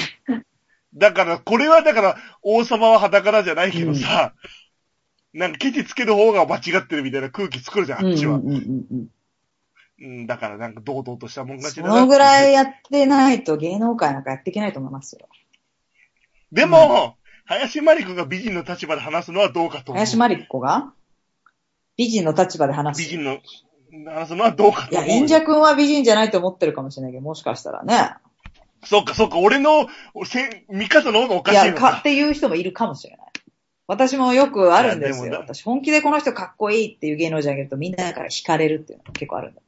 [0.94, 4.34] だから、これはだから、王様は裸じゃないけどさ、
[5.36, 8.38] なんかケチつける方が間違ってるみたいな空気作るじゃん、あっちは。
[8.38, 9.08] うんうんうんうん
[9.98, 11.62] うん、だからなんか堂々としたもんうん。
[11.62, 15.28] 勝ちだなそのぐらいやってないと芸能界なんかやっていけないと思いますよ。
[16.52, 19.98] でも、林真理子が美人の立場で話すのはどうかと思う。
[19.98, 20.94] 林真理子が？
[21.98, 23.10] 美人の立場で話す。
[23.10, 23.40] 美人の、
[24.06, 25.18] 話すのはどうかいや、と思う。
[25.18, 28.16] インジャ君は美人じゃないと思ってるかもしれないけど、もしかしたらね。
[28.84, 29.88] そっかそっか、俺の、
[30.26, 31.92] せ見方の方がおかいや、しいのか。
[31.92, 33.25] かっていう人もいるかもしれない。
[33.88, 35.34] 私もよくあるんですよ。
[35.40, 39.62] 私、本気でこの人かっこいいっていう芸能人あげるとみんなから惹かれるっていうのが結構あるんだ。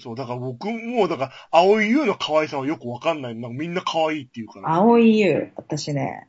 [0.00, 3.34] そう、だから僕も、だから、青井優の可愛さはよくわかんない。
[3.34, 4.72] なんかみんな可愛いっていうから。
[4.72, 5.50] 青井優。
[5.56, 6.28] 私ね、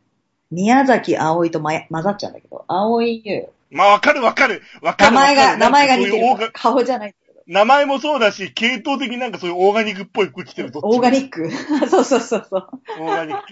[0.50, 3.48] 宮崎葵とまや混ざっちゃうんだけど、青井優。
[3.70, 4.62] まあわかるわかる。
[4.82, 5.12] わかる。
[5.12, 6.52] 名前が、名前が似てる。
[6.54, 7.42] 顔じゃないけど。
[7.48, 10.72] 名前もそうだし、系統的になんかそういうオーガニックっぽい服着てる。
[10.72, 11.50] どっちもオーガニック
[11.88, 12.70] そうそうそうそう。
[13.00, 13.44] オーガニック。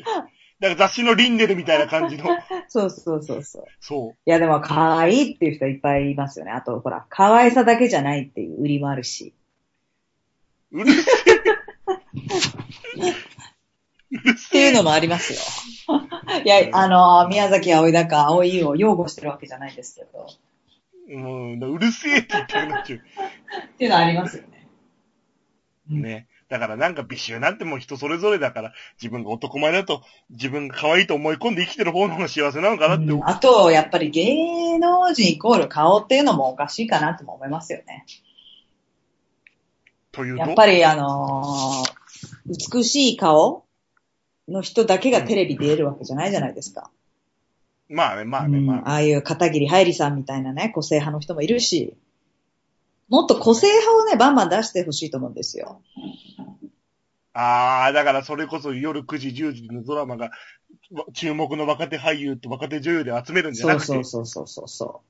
[0.59, 2.25] だから雑誌のリンデルみたいな感じの。
[2.67, 3.65] そうそうそうそう。
[3.79, 6.51] そいやでも可愛いっていう人いっぱいいますよね。
[6.51, 9.33] あとほら、可愛さだけじゃないっていう売りもあるし。
[10.71, 10.81] う。
[10.81, 11.03] うるせえ。
[11.33, 11.35] っ
[14.51, 14.57] て。
[14.57, 15.39] いうのもありますよ。
[16.43, 20.27] いや、あの、宮崎葵だか葵優を擁護してるわけじゃないですけど。
[21.11, 22.99] うん、うるせえって言ってるなっちゅっ
[23.77, 24.67] ていうのはありますよね。
[25.89, 25.97] う。
[25.97, 26.27] ね。
[26.49, 33.23] だからなんか美醜なんてもう人それぞれだから、自分が男前だと、自分が可愛いと思い込んで生きてる方の方が幸せなのかなって思う。
[33.25, 38.05] あと、やっぱり芸能人イコール顔っていうのもおかしいかなとも思いますよね。
[40.12, 40.39] というと？
[40.39, 41.99] やっぱりあのー
[42.73, 43.63] 美しい顔
[44.49, 46.89] の人だけがテレビで出るわけじゃないじゃないですか。
[47.88, 48.89] まあね、まあね、うんまあ。
[48.89, 51.93] ああいう片桐はいりさんみたいなね、個性派の人もいるし、
[53.09, 55.81] もっと個性派をね、バンバン出してほしいと思うんですよ。
[57.33, 60.31] ああ、だからそれこそ夜9時、10時のドラマが、
[60.91, 65.01] わ注目の若手俳優と若手女優で集めるんじゃなくて、そうそうそうそうそ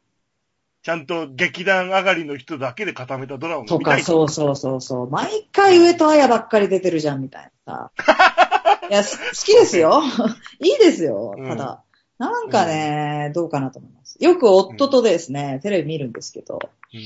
[0.82, 3.66] ちゃんと劇団上がりの人だけで固めたドラマう。
[3.66, 4.00] とか。
[4.00, 5.10] そうそうそうそう。
[5.10, 8.88] 毎回上戸彩ばっかり出てるじゃん、みたいなさ。
[8.90, 10.02] いや、す好きですよ。
[10.60, 11.36] いいですよ。
[11.38, 11.84] うんただ、
[12.18, 14.18] なんかね、どうかなと思います。
[14.22, 16.60] よく夫とですね、テレビ見るんですけど、
[16.94, 17.02] うん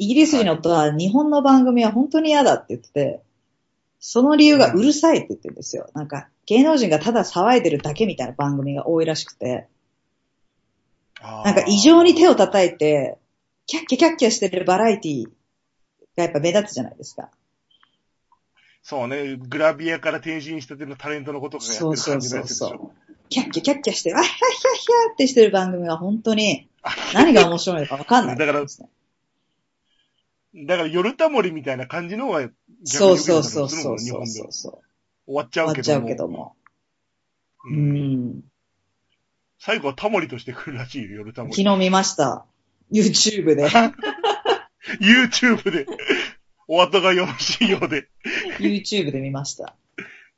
[0.00, 3.20] イギリス人の夫は日本の番組は本当に嫌だって言ってて、
[3.98, 5.90] その理由がうるさいって言ってるんですよ。
[5.92, 9.68] なんか、芸能人がただ騒いでるだけみたいな番組が多いらしくて、
[11.20, 13.18] なんか異常に手を叩いて、
[13.66, 15.26] キャッキャキャッキャしてるバラエティ
[16.16, 17.28] がやっぱ目立つじゃないですか。
[18.82, 22.92] そうね、グラビアから転身したてのタレントのことがやってる感じのやつでしそうそうょ。
[23.28, 26.70] キャッキャキャッキャして、わっひゃひゃひゃってしてる番組が本当に
[27.12, 28.36] 何が面白いのかわかんない。
[28.38, 28.64] だから
[30.54, 34.48] だから、夜タモリみたいな感じの方が逆にそうそうそうそうそう本では。
[34.50, 34.70] 終
[35.26, 35.82] わっちゃうけども。
[35.82, 36.56] 終わっちゃうけども。
[37.64, 38.44] ううんん。
[39.58, 41.64] 最後はタモリとして来るらしいよ、夜タモ昨リ。
[41.68, 42.46] 日見ました。
[42.90, 43.68] YouTube で。
[45.00, 45.86] YouTube で、
[46.66, 48.08] お後がよろしいようで。
[48.58, 49.76] YouTube で見ました。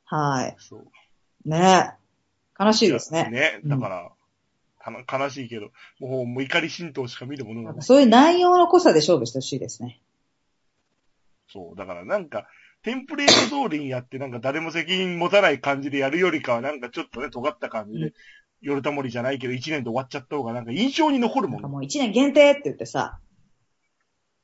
[0.05, 0.55] はい。
[0.59, 1.49] そう。
[1.49, 1.95] ね
[2.59, 2.63] え。
[2.63, 3.29] 悲しいですね。
[3.31, 4.11] ね、うんだから、
[4.85, 7.81] 悲しいけど、もう、もう怒り浸透しか見るものがない。
[7.81, 10.01] そういう内容の濃さで勝負してほしいですね。
[11.47, 11.77] そう。
[11.77, 12.47] だからなんか、
[12.81, 18.13] テンプレート通りにやって、なんか誰も責任持たない感じでやるよりかは、なんかちょっとね、尖った感じで、うん
[18.65, 23.19] 夜たもりじゃないけど、一年で終わっちゃった方が、なんか印象に残るもんなんかもう一年限定って言ってさ、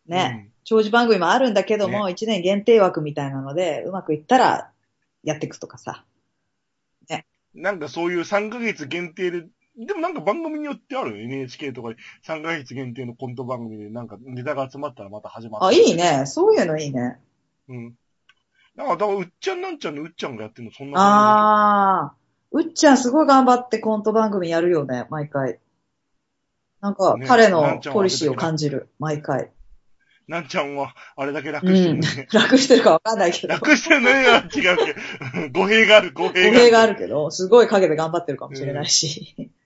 [0.08, 4.72] ね、長寿番組もあるんだけども、一、年限定枠みたいなので、うまくいったら
[5.24, 6.04] やっていくとかさ。
[6.04, 6.20] うん
[7.56, 9.48] なんかそういう3ヶ月限定で、
[9.86, 11.18] でもなんか番組によってある？
[11.18, 11.96] よ NHK とかで
[12.28, 15.66] 3ヶ月限定のコント番組でなんかネタが集まったらまた始まる。
[15.66, 15.96] あ、いい。
[15.96, 16.26] ね。
[16.26, 17.18] そういうのいいね。
[17.70, 17.96] うん。
[18.76, 22.58] なんか、だから、うっちゃんなんちゃんのうっちゃんがやってるの、そんなあー。
[22.60, 25.60] うっちゃんすごい頑張ってコント番組やるよね、毎回。
[26.82, 29.52] なんか、ね彼のポリシーを感じる、毎回。
[30.28, 32.28] なんちゃんは、あれだけ楽してるね。
[32.34, 33.54] 楽してるかわかんないけど。
[33.54, 36.60] 楽してるのには違うけど、語弊がある、語語弊がある。
[36.66, 39.36] 弊があるけど、すごい陰で頑張ってるかもしれないし。
[39.38, 39.59] うんうんうん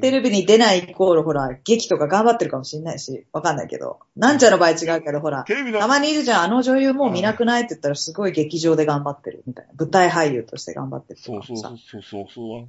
[0.00, 4.00] テレビに出ないイコール、ほら、劇とか頑張ってるかもしれないし、わかんないけど。
[4.16, 9.72] なんちゃんの場合違うけど、ほら、た、まにいるじゃん、あの女優もう見なくないって言ったらすごい劇場で頑張ってるみたいな。
[9.78, 12.68] 舞台俳優として頑張ってるそうそうそうそうそう。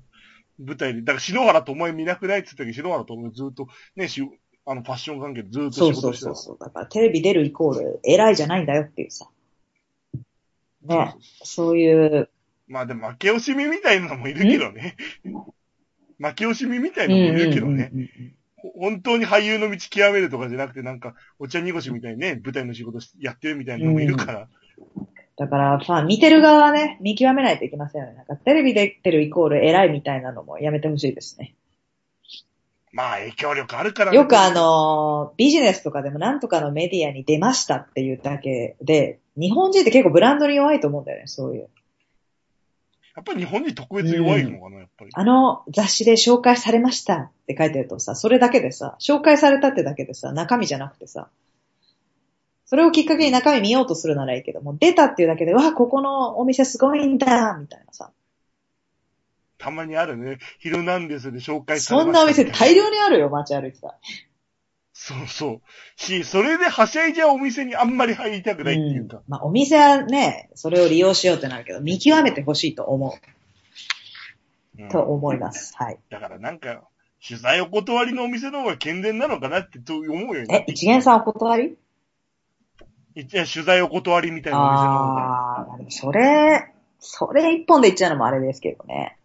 [0.60, 4.22] 舞台で、だから篠原ともえ見なくないって言ったけど、篠原ともえずっと、ね、し
[4.66, 6.58] あの、ファッション関係でずっと仕事してたそうそうそう。
[6.60, 9.28] だからテレビ出るイコール偉いじゃないんだよっていうさ。
[10.84, 11.16] ね。
[11.44, 12.30] そういう、
[12.68, 14.96] まあでも負け惜しみみたいなのもいるけどね。
[16.20, 17.92] 負け惜しみみたいなのもいるけどね。
[18.78, 24.48] 本当に俳優の道極めるとかじゃなくて、なんか、お茶濁しみたいにね、舞台の仕事やってるみたいなのもいるから。
[25.36, 28.16] だから、ファン、見てる側はね、見極めないといけませんよね。
[28.16, 31.56] なんか、テレビ出てるイコール偉いみたいなのもやめてほしいですね。
[32.94, 41.70] まあ影響力あるからねよくあ、の、ビジネスとかでもなんとかのメディアに出ましたっていうだけで、日本人って結構ブランドに弱いと思うんだよね、そういう。
[43.16, 45.12] やっぱり日本人特別弱いのかな、やっぱり。
[45.14, 51.30] あの雑誌で紹介されましたって書いてるとさ、それだけでさ、紹介されたってだけでさ、中身じゃなくてさ、
[52.66, 58.12] それをきっかけに中身見ようとするならいいけども、出たっていうだけで、わあ、ここのお店すごいんだ、みたいなさ。
[59.60, 60.40] たまにあるね。
[60.58, 63.98] ヒルナンデスで紹介されましたそんなお店大量にあるよ、街歩いてたら。
[64.94, 65.62] そうそう。
[65.96, 69.18] し、それではしゃいじゃお店にあんまり入りたくないっていうか。
[69.18, 73.18] んまあ、お店はね、それを利用しようってなるけど、見極めてほしいと思
[74.78, 75.76] うんう、と思います。
[75.78, 76.00] はい。
[76.10, 76.84] だからなんか、
[77.28, 81.78] 取材お断りのお店の方が健全なのかなってと思うよえね。、一元さんお断り？
[83.16, 85.22] いや、取材お断りみたいなお店の方が。
[85.22, 89.18] ああそれ、それ一本で言っちゃうのもあれですけどね。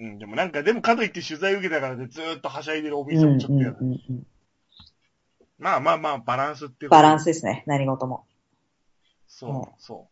[0.00, 3.78] うん、でもなんか、でもかといって取材受けたからでずーっとはしゃいでるおうん店もちょっとやだ。
[3.80, 4.26] うんうんうん
[5.56, 7.22] まあまあまあ、バランスっていうバランス。
[7.22, 8.26] スですね、何事も。
[9.28, 10.08] そう、うんそ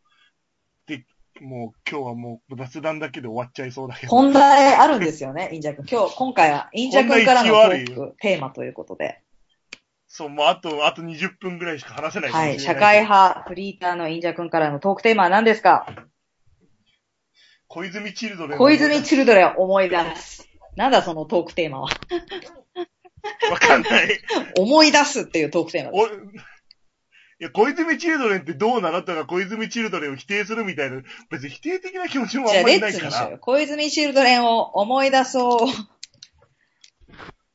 [0.87, 0.89] う。
[0.89, 1.05] で、
[1.41, 4.11] もう今日はもう雑談だけで終わっちゃいそうだけど。
[4.11, 5.85] 本題あるんですよね、 インジャ君。
[5.91, 9.21] 今日、今回は、インジャ君からのトーク、テーマということで。
[10.07, 12.31] そう、もうあと、あと20分ぐらいしか話せない。
[12.31, 15.87] はい、社会派フリーターのインジャ君からのトークテーマは何ですか？
[17.73, 18.59] 小泉チルドレン。
[18.59, 20.47] 小泉チルドレン思い出す。
[20.77, 21.89] なんだそのトークテーマは。
[23.51, 24.21] わかんない。
[24.59, 26.05] 思い出すっていうトークテーマです。
[26.05, 26.11] お、い
[27.39, 33.39] や、小泉チルドレンってどうなのとか、小泉チルドレンを否定するみたいな、別に否定的な気持ちもじゃあ、あんまレりないからッツにしようよ。。
[33.39, 35.69] 小泉チルドレンを思い出そう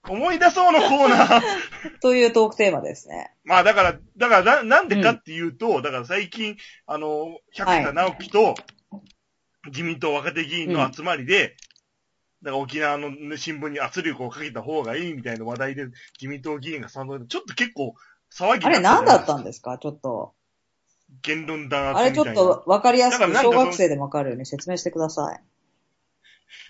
[0.10, 1.42] 思い出そうのコーナー。
[2.02, 3.32] というトークテーマですね。
[3.44, 8.56] まあだから、だからな、なんでかっていうと、だから最近、あの、百田直樹と、
[9.68, 11.56] 自民党若手議員の集まりで、
[12.44, 15.86] だから沖縄のね新聞に圧力をかけた方がいいみたいな話題で、
[16.20, 17.96] 自民党議員がその、ちょっと結構
[18.32, 19.78] 騒ぎあれ何だったんでですか？
[19.78, 20.34] ちょっと。
[21.22, 22.34] 言論弾圧あれみたいな。
[22.34, 25.42] ちょっとわかりやすく小学生でもわかるように説明してください。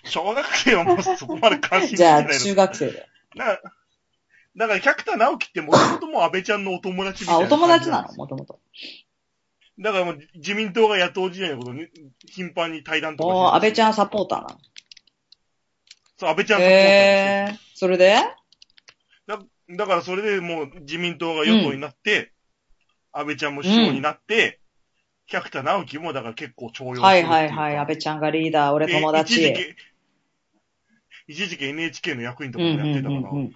[0.04, 3.06] 小学生はもうそこまで関心 じゃあ、中学生で。
[3.34, 3.58] な
[4.56, 7.46] だから、百田直樹ってもともともう安倍ちゃんのお友達みたいあ、な。
[7.46, 8.14] お友達なの？
[8.14, 8.60] もともと。
[9.80, 11.86] だからもう自民党が野党時代のことに
[12.26, 13.94] 頻繁に対談とかおー、安倍ちゃん。
[13.94, 14.58] サポーターなの？
[16.16, 17.88] そう、安倍ちゃんサポーターなんですよへー。
[17.88, 18.14] それで？
[19.26, 19.38] だ
[19.76, 22.32] だからそれでもう自民党が与党になって、
[23.12, 24.60] 安倍ちゃんも首相になって、
[25.26, 27.76] 百田直樹もだから結構重用してるはいはいはい。
[27.76, 29.76] 安倍ちゃんがリーダー、俺友で一時達。
[31.26, 33.54] 期、一時期 NHK の役員とうんうんかもやってたから、うんうん。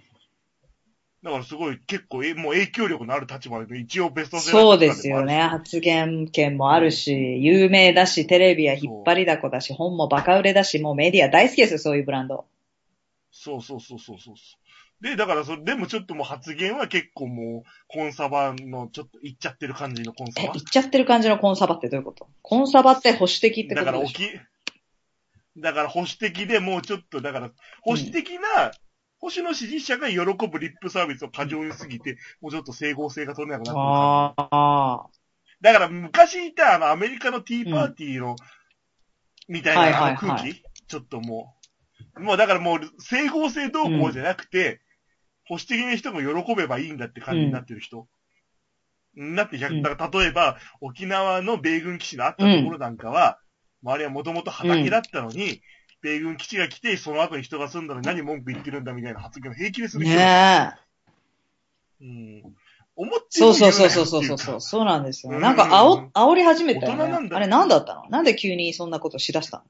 [1.23, 5.41] だからすごい結構えもう影響力のある立場で、一応ベストセラーそうですよね。
[5.43, 12.45] 発言権もあるし、有名だし、テレビは引っ張りだこだし、本もバカ売れだし、もうメディア大好きですよ、そういうブランド。
[13.31, 14.35] そうそうそうそうそう。
[15.01, 20.65] で、だからそれ、でもちょっともう発言は結構もう、コンサバのちょっといっちゃってる感じのコンサえ、バ言っ。
[20.65, 22.29] ちゃってる感じのコンサバってどういうこと？
[22.43, 28.73] コンサバって保守的ってこだからとでしょ起き、だから保守的でもうちょっと、だから保守的な、
[29.23, 33.81] 保守の支持者が喜ぶリップサービスを過剰にすぎて、もうちょっと整合性が取れなくなって。
[33.81, 35.07] ああ。
[35.61, 38.35] だから昔いたあのアメリカのティーパーティーの、
[39.49, 41.55] みたいなあの空気、ちょっとも
[42.17, 44.81] う、もうだからもう整合性どうこうじゃなくて、
[45.47, 48.09] 保守的な人が喜べばいいんだって感じになってる人。
[49.15, 53.39] なってだから例えば、沖縄の米軍基地のあったところなんかは、
[53.85, 55.61] 周りはもともと畑だったのに、
[56.03, 60.15] 米軍基地が来て、その後に人が住んだのに何文句言ってるんだみたいな発言を平気でする人。
[60.15, 60.75] ね
[62.01, 62.05] え。
[62.05, 62.43] うん。
[62.95, 64.61] 思ってそうそうそうそうそうそう。
[64.61, 65.33] そうなんですよ。
[65.33, 66.99] うんなんか、あお、煽り始めたよね。
[67.05, 68.09] 大人なんだあれ何だったの？
[68.11, 69.65] なんで急にそんなことしだした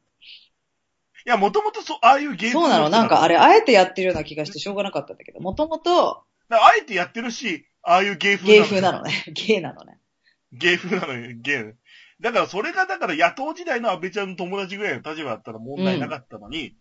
[1.24, 9.24] いや、もともとそう、ああいうゲームのそうなのなんかあれ、あえてやってるような気がしてしょうがなかったんだけど、もともと、あえてやってるし、ああいう芸風芸風なのね。
[9.28, 9.99] 芸なのね。
[10.53, 11.76] 芸風なのよ、芸。
[12.23, 16.77] だからそれがだから野党時代の安倍ちゃんの友達ぐらいの立場だったら問題なかったのに、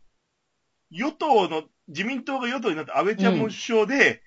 [0.92, 4.22] 与党の、自民党が与党になって安倍ちゃんも首相で、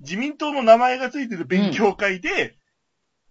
[0.00, 2.56] 自民党の名前がついてる勉強会で、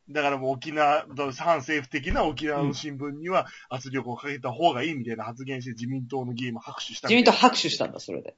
[0.09, 1.05] だからもう沖縄、
[1.37, 8.35] 反政府的な沖縄の新聞には圧力をかけた方がいいみたいな発言して自民党の議員も拍手した自民党拍手したんだ、それで。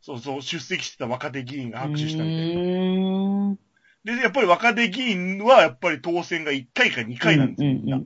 [0.00, 3.67] そうそう、出席してた若手議員が拍手したみたいな。
[4.04, 8.00] で、やっぱり若手議員はやっぱり当選が1回か2回なんですよ、みんな。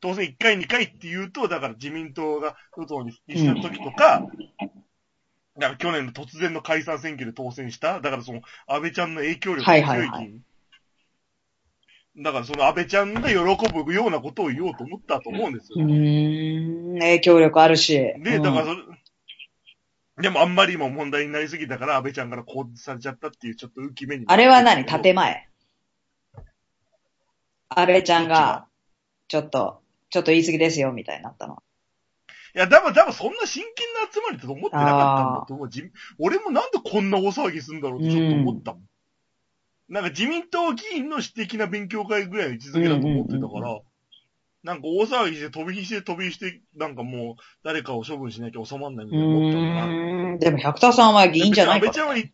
[0.00, 4.26] 当選1回2回って言うと、だから自民党が与党に復帰した時とか、
[5.58, 9.90] だから去年の突然の解散選挙で当選した、だからその安倍ちゃんの影響力が強い議員。
[9.90, 10.32] はいはいはい
[12.18, 13.36] だからその安倍ちゃんが喜
[13.84, 15.86] ぶようなことを言おうと思ったと思うんですうよ。
[15.86, 16.98] ーん。
[16.98, 17.94] 影響力あるし。
[17.94, 18.85] で、だからうんそれ、
[20.20, 24.24] でもあんまり今問題になりすぎたから安倍ちゃんから更迭されちゃったっていうちょっと浮き目に。
[24.28, 24.84] あれは何？
[24.84, 25.48] 建前
[27.68, 28.66] 安倍ちゃんが、
[29.28, 31.62] ちょっと、ちょっと言い過ぎですよ、みたいになったの。
[32.54, 35.68] いや、多分、多分そんな真剣な集まりだと思ってなかったんだと思う。
[35.68, 38.82] じ俺もなんでこんな大騒ぎするんだろうってちょっと思ったもん。
[39.88, 43.82] なんか自民党議員の私的な勉強会ぐらいの位置づけだと思ってたから、うんうん
[44.66, 49.86] なんか大騒ぎして飛び火して飛び火して、なんかもう誰かを処分しなきゃ収まんないみうたいな思ったから。
[49.86, 50.38] ーん。
[50.40, 51.92] でも、百田さんは議員じゃないから。
[51.92, 52.32] 安倍ちゃんはい、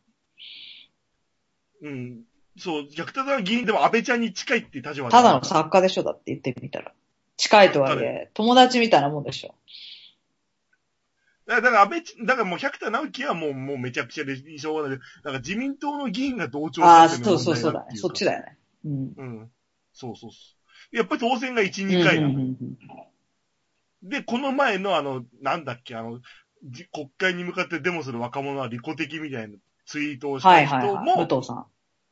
[1.83, 2.23] うん。
[2.57, 6.93] そう、逆田さんは議員でも安倍ちゃんに近いって立場ただの作家でしょだって言ってみたら。
[7.37, 9.55] 近いとはいえ、友達みたいなもんでしょ。
[11.47, 14.99] だから、安倍ち、だからもう百田直樹はもう、もうめちゃくちゃでしょうがない。
[14.99, 17.97] だから自民党の議員が同調ああ、してそうそうそうだね。
[17.97, 18.31] そっちだ。
[18.31, 18.59] だよね。
[18.87, 19.13] うん。
[19.19, 19.51] うん。
[19.93, 20.62] そうそうそう。
[20.93, 22.29] やっぱり当選が1、2回なの。
[22.29, 22.57] うんうんうん
[24.03, 26.21] で、この前のあの、なんだっけ、あの、
[26.65, 31.27] じ国会に向かってデモする若者は利己的みたいなツイートをしはいた人も、はいはい。
[31.27, 31.57] 武藤さん。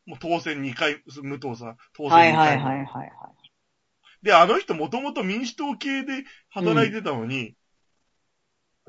[0.07, 2.33] もう当選2回、武藤さん、当選2回。
[2.33, 3.11] はいはいはいはいはい。
[4.23, 7.55] で、あの人もともと民主党系で働いてたのに、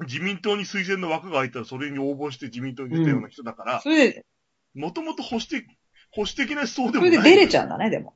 [0.01, 4.25] 自民党に推薦の枠が空いたらそれに応募して自民党に出たような人だから、それで、
[4.73, 5.65] もともと保守的、
[6.11, 7.11] 保守的な思想でそもない。
[7.11, 8.13] れで出れちゃうんだね、でも。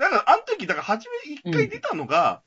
[0.00, 2.42] だから、あの時、だから、初め一回出たのが、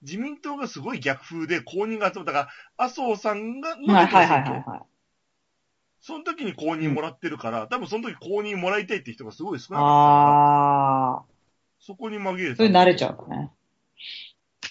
[0.00, 4.80] 自民党がすごい逆風で公認が集まったから、麻生さんが、のはいはいはいはいはい。
[6.00, 11.22] その時に公認もらってるから、多分その時公認もらいたいって人がすごい少なかったから、ああ、
[11.80, 13.50] そこに紛れてそれ慣れちゃうのね。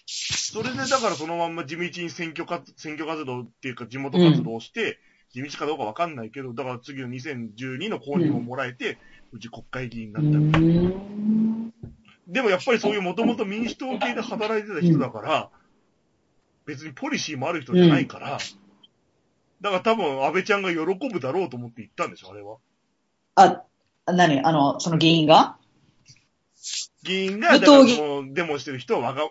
[0.07, 4.97] それでだからそのまんま地道に選挙活選挙活動っていうか地元活動をして、
[5.31, 8.97] 地道かどうかわかんないけど、だから次の2012の公認をもらえて、
[9.31, 11.19] うち国会議員になうったみたいな。
[12.29, 15.49] でもやっぱりそういうもともと民主党系で働いてた人だから、
[16.65, 18.37] 別にポリシーもある人じゃないから、
[19.61, 20.77] だから多分安倍ちゃんが喜
[21.11, 22.57] ぶだろうと思って言ったんでしょ、あれは。
[23.35, 23.63] あ、
[24.05, 24.41] 何？
[24.41, 25.57] あの、その議員が？
[27.03, 29.27] 議員が、武だからそのデモしてる人はわが、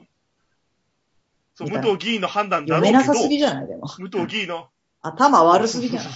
[1.55, 3.69] そう、武藤議員の判断だ読ろうけど、めなさすぎじゃない？
[3.69, 3.87] でも。
[3.99, 4.69] 武藤議員の、
[5.03, 6.11] 頭悪すぎじゃない？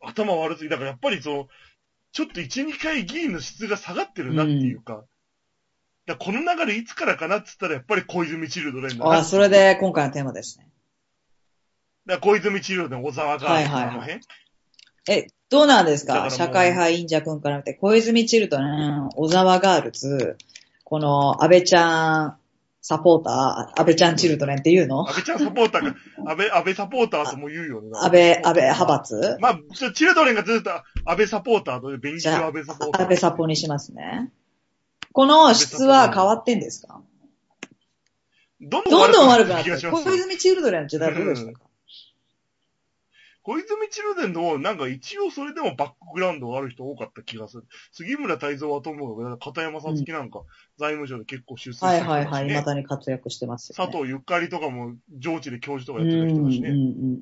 [0.00, 0.70] 頭悪すぎ。
[0.70, 1.46] だからやっぱりそう、
[2.12, 5.04] ちょっと1、2回議員の質が下がってるなっていうか、
[6.10, 9.12] だこの流れいつからかなって言ったらやっぱり小泉チルドレンだな。
[9.12, 10.68] あ、それで今回のテーマですね。
[12.04, 14.20] だ小泉チルドレン、小沢が、はいはいはい
[15.08, 20.36] え、どうなんですだか社会派インジャ君から見て、小泉チルドレン、小沢ガールズ、
[20.82, 22.36] この安倍ちゃん
[22.82, 25.08] サポーター、安倍ちゃんチルドレンっていうの？
[25.08, 25.94] 安倍ちゃんサポーターが、
[26.30, 27.90] 安倍、安倍サポーターとも言うよね。
[27.94, 29.36] 安倍、安倍派閥？
[29.40, 29.58] まあ、
[29.92, 30.84] チルドレンがずっと安
[31.16, 33.02] 倍サポーターと、ベンチじゃあ安倍サポーター。
[33.02, 34.32] 安倍サポにしますね。
[35.12, 37.02] この質は変わってんですか？
[38.60, 39.76] どんどんどん悪くなってる。
[39.78, 41.52] 気がします小泉チルドレンの時代どうでした？
[41.52, 41.60] か
[43.42, 47.64] 小泉チルドレンの、なんか一応それでもバックグラウンドがある人多かった気がする。
[47.90, 50.42] 杉村太蔵はともかく、片山さつきなんか、
[50.78, 52.12] 財務省で結構出世したはい人だし、ね。
[52.12, 52.44] はいはい。
[52.48, 53.92] 未だに活躍してますよ、ね。
[53.92, 56.68] 佐藤ゆかりとかも上智で教授とかうんやってた人だしね。
[56.68, 57.20] うん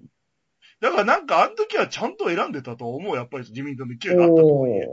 [0.80, 3.16] だからなんかあの時はちゃんと選んでたと思う。
[3.16, 4.60] やっぱり自民党の勢ういがあったとん。
[4.60, 4.86] はいえ。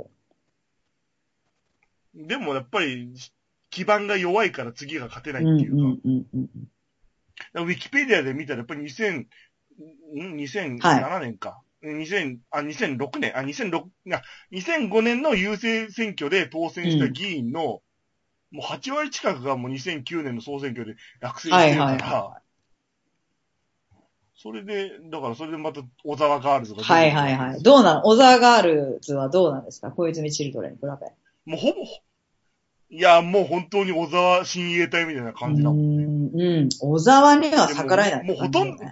[2.18, 3.14] おでもやっぱり、
[3.70, 5.76] 基盤が弱いから次が勝てないっていうか。
[5.78, 6.50] うんうんうん。
[7.64, 9.28] ウィキペディアで見たらやっぱり2000、ん
[10.36, 11.62] 2007年か。
[11.84, 17.82] 2000、あ、2006年、あ、2006、あ、2005年の郵政選挙で当選した議員の、
[18.52, 22.42] もう8割近くがもう2009年の総選挙で落選してるから、はいはいは
[24.38, 27.64] それで、だからそれでまた小沢ガールズがはいはいはい。
[27.64, 28.02] どうなの？
[28.04, 29.92] 小沢ガールズはどうなんですか？
[29.92, 30.90] 小泉チルドレンに比べ。
[30.90, 31.86] もうほぼ、
[32.90, 35.80] いや、もう本当に小沢親衛隊みたいな感じだもん。
[35.80, 36.70] うん、うん。
[36.80, 38.84] 小沢には逆らえない、もうもうほとんど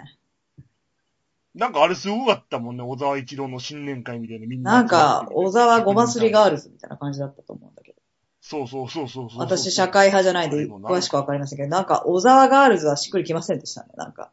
[1.55, 4.71] なんかあれすごかったもんね、小沢一郎の新年会みたいなみんな。
[4.71, 7.97] なんか、小沢ごますりガールズみたいな感じだったと思うんだけど。
[8.41, 9.39] そうそうそうそうそう。
[9.39, 14.31] 私、社会派じゃないんで、詳しくわかりませんけど、なんか、小沢ガールズはしっくりきませんでしたね、なんか。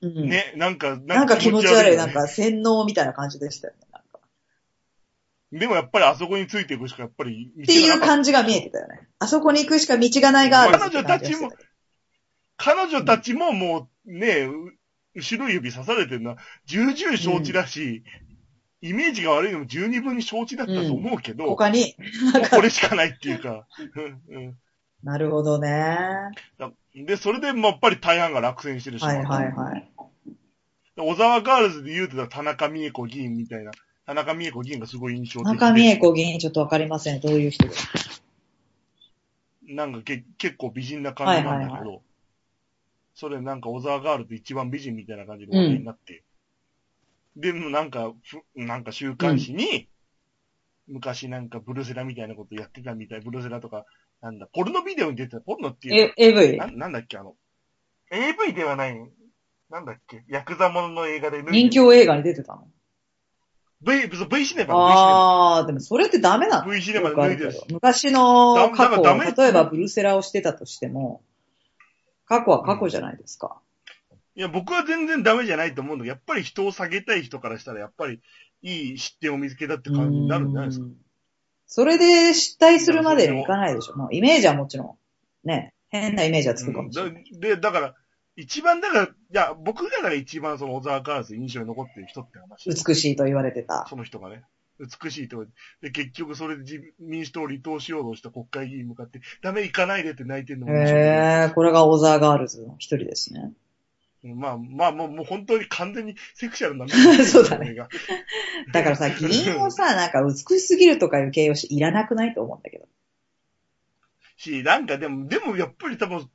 [0.00, 0.28] うん。
[0.28, 3.89] ね、なんか、なんか気持ち悪い、なんか洗脳みたいな感じでしたよね。
[5.52, 9.08] でもやっぱりあそこについていくしかやっぱり道っていう感じが見えてたよね。
[9.18, 11.56] あそこに行くしか道がないガールズって感じがしてた。
[11.56, 11.70] けど。
[12.56, 14.74] 彼女たちももうね、う
[15.14, 16.36] 後ろ指刺されてるのは
[16.66, 18.04] 重々承知だし、
[18.82, 21.96] イメージが悪いのも十二分に承知だったと思うけど、他に、
[22.32, 23.66] もうこれしかないっていうか、
[24.30, 24.36] うん。
[24.36, 24.58] うん。
[25.02, 25.98] なるほどね。
[26.94, 29.90] で、それでもやっぱり大半が落選してるし、はいはいはい。
[30.96, 33.70] 小沢ガールズで言うてた田中美恵子議員みたいな、
[34.10, 35.52] 田中美恵子議員がすごい印象的で。
[35.52, 37.20] 中見恵子議員ちょっとわかりません。
[37.20, 37.92] どういう人ですか？
[39.68, 42.00] なんかけ結構美人な感じなんだけど、はいはい
[43.12, 46.22] それなんか小沢ガールズ一番美人みたいな感じで話題になって、
[47.36, 49.88] でもなんか、ふなんか週刊誌に、
[50.88, 53.84] 昔なんかブルセラみたいなことやってたみたい、ブルセラとか、
[54.22, 56.56] なんだ、ポルノビデオに出てた、ポルノっていうえ、AV?
[56.56, 57.34] な、なんだっけあの、
[58.10, 58.98] AV ではない、
[59.68, 60.24] なんだっけ？
[60.28, 62.66] ヤクザものの映画で人気映画に出てたの？
[63.82, 65.56] V、V シネマ、V シネマ。
[65.58, 71.22] あー、でもそれってダメなの？V シネマ脱いでるるけど昔の過去、例えばブルセラをしてたとしても、
[72.26, 73.58] 過去は過去じゃないですか。
[74.36, 78.20] いや、僕は全然ダメじゃないと思うんだけど、やっぱり人を下げたい人からしたら、やっぱり
[78.62, 80.84] いい失点を見つけたって感じになるんじゃないですか？
[80.86, 80.94] うん
[81.72, 83.96] それで失態するまでにいかないでしょ。
[83.96, 84.98] もうイメージはもちろ
[85.44, 87.12] ん、ね、変なイメージはつくかもしれない。
[87.12, 87.94] うんだで、だから、
[88.40, 92.70] 一番だから、いや、僕がだから一番その小沢カールズ印象に残ってる人って話。
[92.70, 93.86] 美しいと言われてた。
[93.88, 94.42] その人がね。
[94.78, 95.44] 美しいと。
[95.82, 103.52] で、結局それで自民主党を離党しようとした国会議員に向かって、ダメ行かないでって泣いてるのも面白いへー、これがオザーガールズの一人ですね。
[104.22, 106.86] まあ、まあ、もう、もう本当に完全にセクシャルな
[107.24, 107.74] そうだね
[108.72, 112.86] だからさ、議員をさ、 なんか美しすぎるとかいう形容詞いらなくないと思うんだけど。
[114.36, 116.28] し、なんかでも、でもやっぱり多分、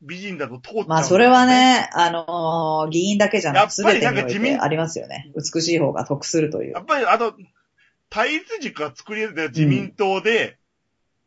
[0.00, 5.30] 美人だと通っちゃうんだよまあそれは、ね、あのー議員だけじゃなく、すべてにおやっぱりなんか自民いてありますよね。
[5.34, 6.80] 美しい方が得するというや。
[6.80, 7.34] っぱりあと、
[8.10, 10.58] 対立軸が作り出た自民党で、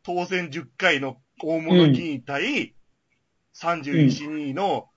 [0.02, 2.74] 当選10回の大物議員対、
[3.54, 4.88] 31人の、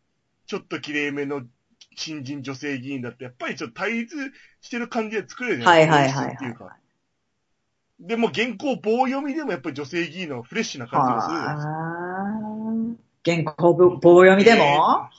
[0.48, 1.44] ちょっと綺麗めの
[1.96, 4.16] 新人女性議員だって、やっぱりちょっと対立
[4.62, 6.78] してる感じで作れるじゃはいないはいはいはいっていうか。
[8.00, 12.05] でも原稿棒読みでもやっぱり女性議員のフレッシュな感じがするじゃないですか。
[13.32, 13.44] はあ。
[13.44, 15.10] 原稿ぶ棒読みでも？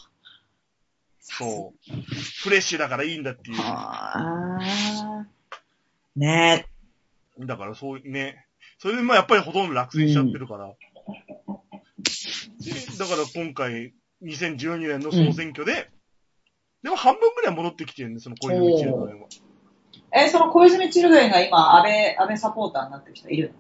[1.21, 1.93] そう。
[2.43, 3.57] フレッシュだからいいんだっていう。
[3.59, 5.27] はあ。
[6.15, 6.67] ね
[7.39, 8.47] だからそういうね。
[8.79, 10.73] それでまあやっぱりほとんど落選しちゃってるから。
[12.61, 13.93] で、だから今回、
[14.23, 15.91] 2012年の総選挙で、
[16.83, 19.29] でも半分ぐらい戻ってきてるんで、その小泉チルドレンは。
[20.13, 20.25] え。
[20.25, 23.55] え、その小泉チルドレンが今、安倍、安倍サポーターになってる人いる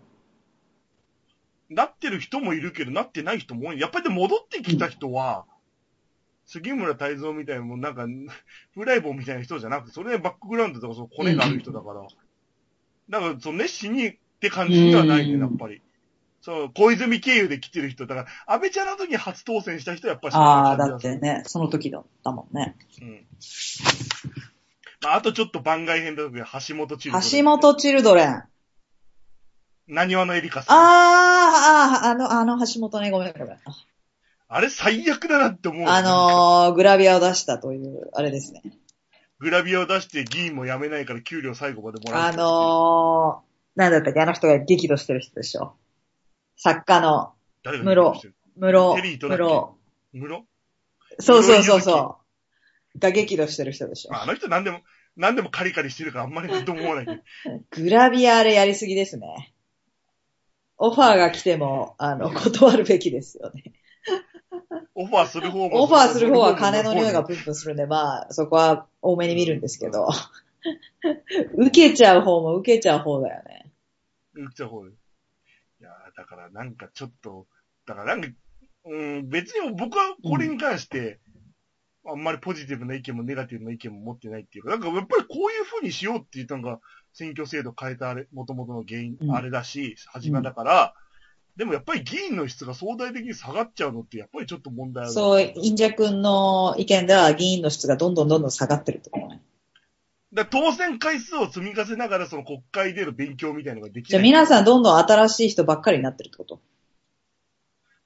[1.68, 3.80] なってる人もいるけど、なってない人も多い。
[3.80, 5.44] やっぱりでも戻ってきた人は、
[6.46, 8.06] 杉村太蔵みたいなもうなんか、
[8.74, 12.02] フライボーみたいな人じゃなくて、それでバックグラウンドとかそのコネがある人だから。
[13.08, 15.82] だから、その熱心にって感じではないね、うんやっぱり。
[16.40, 18.06] そう、小泉経由で来てる人。
[18.06, 22.76] だから、安倍ちゃんの時に初当選した人はやっぱりああ、だってね、その時だったもんね。
[23.02, 23.26] うん。
[25.02, 28.44] まあ、あとちょっと番外編だけど、橋本チルドレン橋本チルドレン。
[29.88, 30.76] あ何話のエリカさん。
[30.76, 33.58] あ、ああ、あの、あの橋本ね、ごめんごめん。
[34.48, 35.88] あれ最悪だなって思う。
[35.88, 38.62] あのー、グラビアを出したという、あれですね。
[39.38, 42.22] グラビアを出して議員も辞めないから給料最後までもらう。
[42.24, 45.74] あのー、なんだったっけ、あの人が激怒してる人でしょ。
[46.56, 47.32] 作家の、
[47.62, 49.44] 誰が室してる室、テリーとだっけ？
[50.18, 50.28] 室。
[50.28, 50.44] 室
[51.18, 52.18] そうそうそうそ
[52.94, 52.98] う。
[52.98, 54.20] が激怒してる人でしょま。
[54.20, 54.80] あ、あの人何でも、
[55.16, 57.22] 何でもカリカリしてるからあんまりなんとも思わないけど。
[57.84, 59.52] グラビアあれやりすぎですね。
[60.78, 63.72] オファーが来ても、あの、断るべきですよね。
[64.94, 65.82] オファーする方も。
[65.82, 70.08] オファーする方は金の匂いがプンプンするんで、まあ、そこは多めに見るんですけど。
[71.56, 73.70] 受けちゃう方も受けちゃう方だよね。
[74.34, 74.90] 言っちゃう方で。
[74.90, 74.94] い
[75.82, 77.46] やーだからなんかちょっと、
[77.86, 78.28] だからなんか、
[78.86, 81.20] うん、別に僕はこれに関して、
[82.08, 86.80] あんまりポジティブな意見もネガティブな意見も持ってないっていうか、なんかやっぱりこういう風にしようっていうのが、
[87.16, 90.94] 選挙制度変えたあれ、元々の原因、うんあれだし、始まりだから、
[91.56, 95.12] でもやっぱり議員の質が相対的に下がっちゃうのって、やっぱりちょっと問題ある。
[95.14, 99.40] そう、インジャ君の意見では議員の質がどんどんどんどん下がってるってことね。
[100.34, 104.28] だから当選回数を積み重ねながらその国会での勉強みたいなのができじゃあない。
[104.28, 106.60] 皆さんどんどん新しい人ばっかりになってるってこと？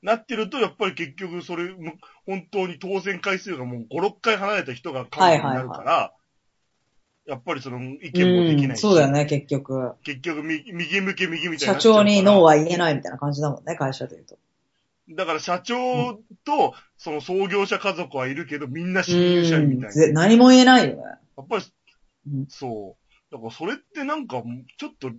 [0.02, 1.94] なってると、やっぱり結局それ、も
[2.24, 6.12] 本当に当選回数がもう5、6回離れた人が幹部になるから、
[7.31, 9.93] やっぱりその意見もできうん、ないし、そうだよね、結局。
[10.03, 14.37] 結局右右向け右みたいなっちゃうから長にノーは言えないみたいな感じだもんね、会社で言うと。
[15.11, 19.93] だから社長と、その創業者家族はいるけど、みんな新入社員みたいな。
[19.93, 21.03] ぜ何も言えないよね。
[21.03, 21.64] やっぱり、
[22.33, 23.33] うんそう。
[23.33, 24.43] だからそれってなんか、
[24.76, 25.12] ちょっと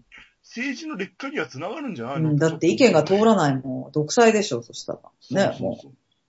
[0.44, 3.36] 政治の劣化には繋がるんじゃなういの、んだって意見が通らい。
[3.38, 5.00] ないもん、独裁でしょ、そしたら。
[5.32, 5.80] ね、も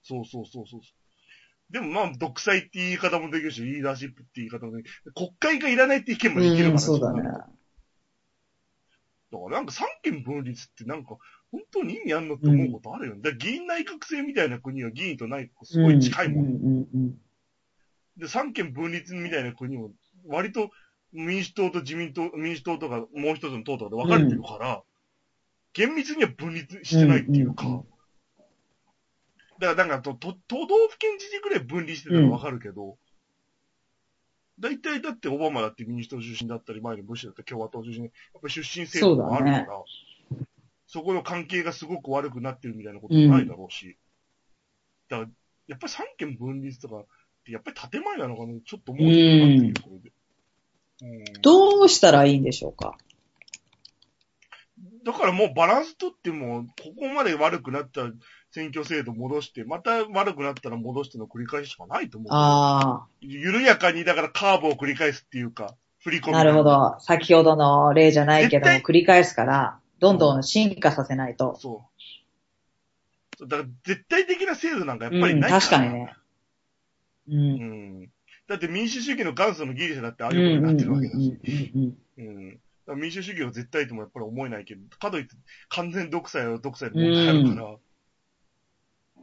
[0.04, 0.42] そうそうそう。
[0.42, 0.80] そうそうそうそう。
[1.72, 4.92] でもまあ、独裁って言い方もできるし、リーダーシップって言い方もできる。
[5.14, 6.34] 国会がいらないって意見う。
[6.34, 7.22] もできるから、うん、そうだね。
[7.22, 7.48] だ
[9.38, 11.16] からなんか三権分立ってなんか、
[11.50, 13.22] 本当に意味あんのって思うことあるよね。
[13.22, 16.44] だから議員内閣制みたいな国は議員と内閣すごい近いもん。
[16.44, 17.18] うんうんうん
[18.18, 19.90] で、三権分立みたいな国も、
[20.26, 20.70] 割と
[21.12, 24.82] 民主党と自民党、民主党とかもう一つの党とかで分かれてるから、
[25.72, 27.91] 厳密には分立してないっていうか、うんうんうん
[29.62, 32.98] だからなんかと、と都道府県知事ぐらい分離してたら分かるけど、
[34.58, 38.10] 大体だってオバマだって民主党出身だったり、前にブッシュだったり共和党出身、やっ
[38.40, 39.66] ぱり出身制度もあるから、
[40.88, 43.96] そ,、この関係がすごく悪くなってるみたいなこともないだろうし、
[45.08, 45.28] だから、
[45.68, 47.06] やっぱり三権分立とかっ
[47.44, 50.12] て、やっぱり建前なのかな、ちょっと思うなってきてこれで。
[51.02, 51.40] うん。
[51.40, 52.98] どうしたらいいんでしょうか？
[55.04, 58.12] だからもうバランス取っても、ここまで悪くなったら
[58.52, 62.28] 選挙制度戻して、また悪くなったら戻しての繰り返ししかないと思う。
[62.32, 66.32] あ緩やかに、だからカーブを繰り返すっていうか、振り込あ、み。
[66.34, 66.62] なるほ。
[66.62, 66.96] ど。
[67.00, 71.56] 先ほどの例じゃないけど繰り返すから、どんどん進化させないと。
[71.56, 71.88] そ
[73.40, 73.48] う。
[73.48, 75.60] だから絶対的な制度なんかやっぱうん、りないから。
[75.60, 76.14] 確かにね。
[77.28, 77.34] う。
[77.34, 78.08] うんん。
[78.48, 81.96] だって民主主義の元祖のギリシャだってああうんいうことになってうんうんうんるわけだし。
[82.18, 82.60] うん
[82.96, 85.34] 民主主義を絶対ともやっぱり思えないけど、かといって
[85.68, 87.76] 完全独裁は独裁の問題あるから。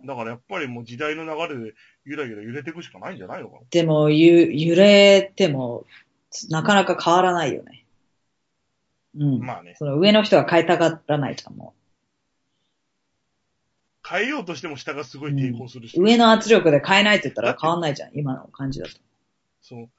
[0.05, 1.73] だからやっぱりもう時代の流れで
[2.05, 3.61] ゆらゆら揺れていくしかないんじゃないのかな。
[3.69, 5.85] でも、ゆ、揺れても、
[6.49, 7.85] なかなか変わらないよね。
[9.17, 9.39] うん。
[9.39, 9.75] まあね。
[9.77, 11.73] その上の人は変えたがらないと思
[14.07, 15.97] 変えようとしても下がすごい抵抗するし。
[15.97, 16.03] う。
[16.03, 18.93] 上の圧力で変えないって言ったら変わんないじゃん、今の感じだと。
[19.61, 19.89] そう。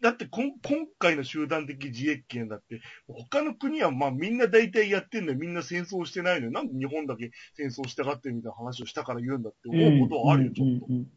[0.00, 5.38] だってこん今回の集団的自衛権だって、他の国はまあみんな大体やってんのよ。
[5.38, 6.52] みんな戦争してないのよ。
[6.52, 10.86] なんで日本だけ戦争したがってるみたいな話をしたから言うんだって思うことはあるよ、ちょっと。
[10.88, 11.10] うんうん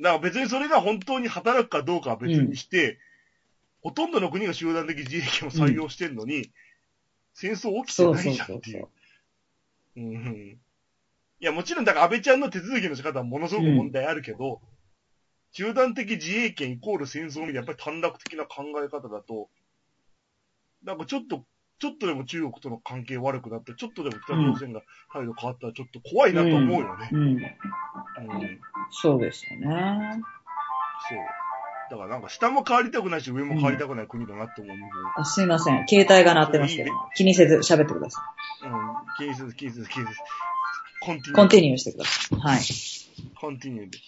[0.00, 3.00] だから別にそれが本当に働くかどうかは別にして、
[3.80, 6.52] ほとんどの国が集団的自衛権を採用してんのに、
[7.34, 8.88] 戦争起きてないじゃんっていう
[9.96, 9.96] う。。
[9.96, 10.58] うん
[11.40, 14.60] いや、もちろん、だから安倍ちゃんの手続きの仕方はものすごく問題あるけど、
[15.52, 19.48] 集団的自衛権イコール戦争みたいなやっぱり短絡的な考え方だと、
[20.84, 21.44] なんかちょっと、
[21.80, 24.82] ちょっとでも中国との関係悪くなったら、ちょっとでも北朝鮮が
[25.12, 27.08] 態度変わったらちょっと怖いなと思うよね。
[27.12, 27.20] うん。
[27.20, 27.40] うん。
[28.90, 29.66] そうですよね。
[31.08, 31.18] そう。
[31.90, 34.76] だからなんか下も変わりたくないし、上も変わりたくない国だなって思う。
[34.76, 34.82] うん。
[35.16, 35.86] あすいません。
[35.88, 38.22] 携帯が鳴ってますけど、気にせず喋ってくださ
[39.16, 40.18] 気にせず、気にせず、気にせず。
[41.00, 41.32] コンティい。
[41.32, 41.34] ニュー。
[41.34, 42.38] コンティニューしてください。
[42.38, 42.60] はい。
[43.40, 43.98] コンティニューで。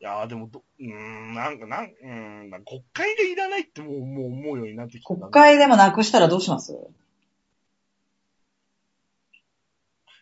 [0.00, 2.08] いやーでもど、うーん、なんか、なん、うー
[2.46, 5.20] ん、なんか国会がいらないってもう、もう思うようになってきたな。
[5.20, 6.74] 国会でもなくしたらどうします？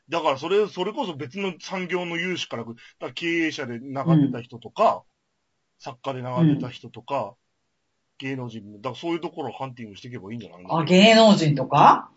[0.08, 3.86] だからそれ、それこそ別の産業の有志から、だから経営者で流
[4.20, 5.04] れた人とか、
[5.78, 7.36] 作家で流れた人とか、
[8.18, 10.76] 芸能人も、だからそういうところをハンティングしていけばいいんじゃないの？
[10.76, 12.10] あ、芸能人とか？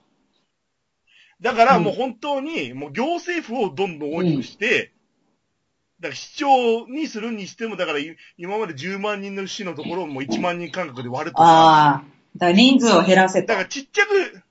[1.42, 1.84] だからうん。
[1.84, 4.94] もう本当に、もう行政府をどんどん大きくして、
[6.02, 12.04] だから市長にするにしても、だからい今まで10万人の市のところをもう1万人間隔で割るとか、ああ。
[12.36, 13.62] だから人数を減らせとだか。
[13.62, 14.42] らちっちゃく、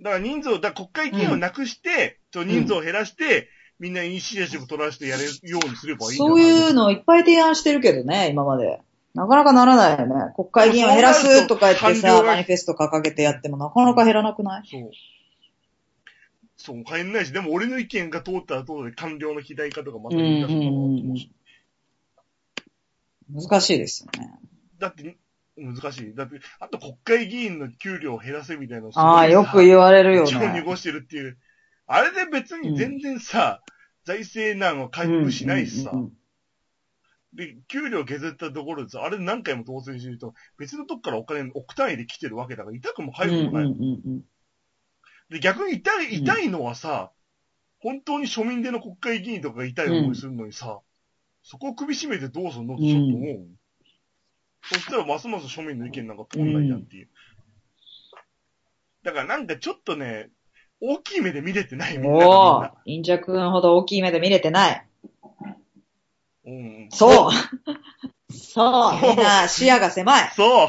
[0.00, 3.48] だから人数を、だ国会議員をなくして、ちょ人数を減らして、
[3.78, 8.80] みんなイニシアチブ取らせてやれるようにすればいいそういうのをいっぱい提案してるけどね、今まで。
[9.14, 10.32] なかなかならないよね。
[10.34, 14.62] 国会議員を減らすとか言ってさ、マニフェスト掲げてやってもなかなか減らなくない？
[14.68, 14.90] そう。
[16.58, 21.32] そう、変えんないし、でも俺の意見が通ったら通るで官僚の肥大化とかまた言い出すのかなと思うし。
[23.30, 24.38] 難しいですよね。
[24.78, 25.16] だって、
[25.56, 26.14] 難しい。
[26.14, 30.52] だって、あと国会議員の給料を減らせみたいなのああ、よくう言われるよ一応ね。
[30.52, 31.38] 濁してるっていう。
[31.86, 33.62] あれで別に全然さ、
[34.04, 36.12] 財政難を回復しないしさ、うんうんうん
[37.34, 43.66] で、給料削ったところでさ、あれ何回も当選してると、別のとこからお金、億単位で来てるわけだから、痛くもうん痒くもない。
[43.66, 44.22] うんうんうん
[45.30, 47.12] で、逆に痛い、痛いのはさ、
[47.80, 50.80] 本当に庶民での国会議員とかが痛い思いするのにさ、
[51.42, 53.46] そこを首絞めてどうすんのってちょっと思う。
[54.62, 57.08] そしたらますます庶民の意見なんか通んないじゃんっていう。
[59.02, 60.30] だからなんかちょっとね、
[60.80, 64.86] 大きい目で見れてない、みんながおー、インジャ君ほど大きい目で見れてない。
[66.46, 66.88] うん。
[66.90, 67.30] そう
[68.32, 70.32] そうみんな視野が狭い。
[70.34, 70.68] そう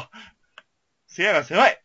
[1.08, 1.82] 視野が狭い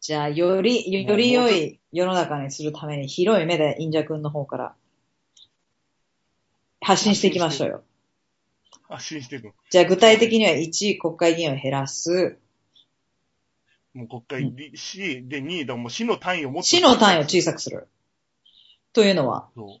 [0.00, 4.74] じゃあ、より、より良い世の中にするために広い目でインジャ君の方から
[6.80, 7.84] 発信していきましょうよ。
[8.88, 9.52] 発信していくの？
[9.70, 12.38] じゃあ、具体的には1、国会議員を減らす。
[13.94, 16.68] もう国会で、市で2、だからもう市の単位を持って。
[16.68, 17.88] 市の単位を小さくする。
[18.92, 19.80] というのは、そ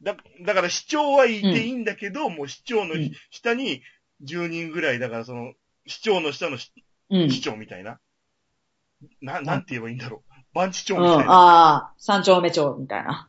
[0.00, 0.04] う。
[0.04, 3.82] だ、だから市長はいていいんだけど、もう市長のうん下に
[4.24, 5.52] 10人ぐらい、だからその、
[5.86, 6.72] 市長の下の市
[7.08, 7.30] うん。
[7.30, 7.98] 市長みたいな。
[9.20, 10.35] な、なんて言えばいいんだろう。
[10.56, 11.32] 番地長うん、みたいな。
[11.32, 13.28] ああ、三丁目長みたいな。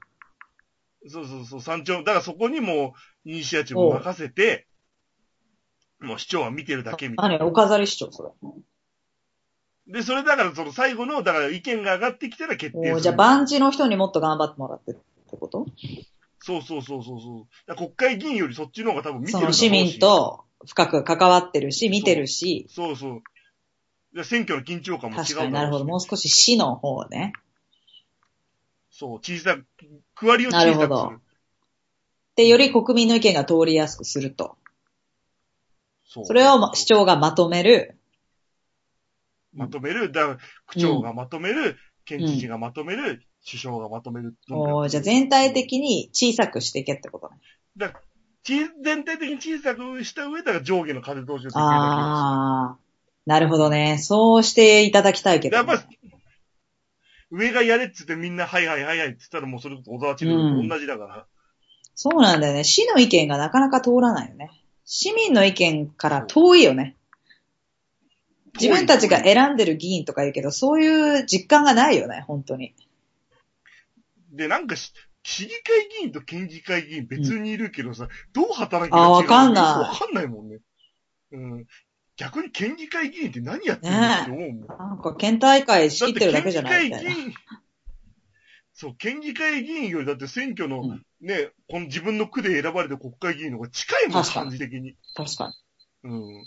[1.10, 1.98] そうそうそう、山頂。
[2.00, 4.66] だからそこにもう、イニシアチブを任せて、
[6.00, 7.38] もう市長は見てるだけみたいな。
[7.38, 7.48] 何？
[7.48, 8.30] お飾り市長、それ。
[9.94, 13.02] で、それだからその最後の、だから意見が上がってきたら決定する。
[13.02, 15.02] じゃあ、番地の人にもっと頑張ってもらってって
[15.38, 15.66] こと？
[16.40, 17.76] そうそうそうそうそう。
[17.76, 19.98] 国会議員よりそっちの方が多分見てるその市民。
[20.00, 23.22] と深く関わってるし、見てるし、そうそう。
[24.18, 25.86] で選挙の緊張感も違う確かになるほど。
[25.86, 27.34] もう少し市の方ね。
[28.90, 29.66] そう、小さく、
[30.16, 30.80] 区割りを小さくする。
[30.80, 31.22] なるほど
[32.36, 34.58] で、より国民の意見が通りやすくすると。
[36.06, 37.98] そうそれをま市長がまとめる。
[39.54, 40.38] まとめる、だから
[40.68, 44.36] 区長がまとめる、県知事がまとめる、首相がまとめる。
[44.52, 47.38] おーじゃあ全体的に小さくしていけってことね。
[47.76, 48.02] だから
[48.44, 52.78] ち全体的に小さくした上で上下の風通しをできるだああ、
[53.28, 53.98] なるほどね。
[53.98, 55.50] そうしていただきたいけ。
[55.50, 55.84] ど、やっぱ、
[57.30, 61.26] 上がやれっつってみんな、はいはいはいはいって言ったらもうそれと小沢千と同じだから。
[61.94, 62.64] そうなんだよね。
[62.64, 64.50] 市の意見がなかなか通らないよね。
[64.86, 66.96] 市民の意見から遠いよね。
[68.58, 72.74] 自分たちが選んでる議員とか言うけど、そういう実感がないよね、本当に。
[74.32, 80.60] で、なんかし、市議会議員と県議会議員別にいるけどさ、どう働きあーわかんないわかんないもんね。
[81.34, 81.66] うん。
[82.18, 84.68] 逆に県議会議員って何やってんのって思うもん。
[84.68, 87.10] なんか県大会仕切ってるだけじゃないみたいな。
[87.10, 87.34] だって県議会議員、
[88.74, 94.96] そう、県議会議員よりだって選挙の、うんね、この自分の区で選ばれた国会議員の方が近いもん、感じ的に。
[95.16, 95.54] 確か
[96.04, 96.12] に。
[96.12, 96.44] うん。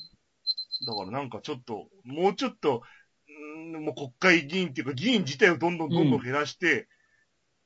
[0.87, 2.83] だからなんかちょっと、もうちょっと、
[3.29, 6.89] うんもう国会議員っていうか議員自体をどんどんどんどん減らして、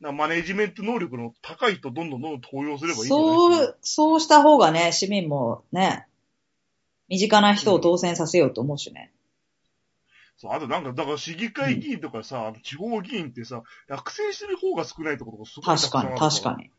[0.01, 3.09] なマネジメント能力の高い人どんどんどんどん登用すればいい？
[3.09, 6.07] そう、そうした方がね、市民もね、
[7.09, 9.13] 身近な人を当選させようと思うしね。
[10.37, 16.71] そう、あとなんか、だから市議会議員とかさ、地方議員ってさ、落選してる方が少ないところがすごい確かに、確かに。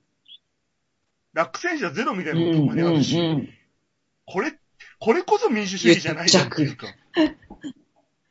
[1.34, 3.50] 落選者ゼロみたいうん、なことたまにあるし、うん。
[4.26, 4.54] これ、
[5.00, 6.88] これこそ民主主義じゃないじゃんっていうか。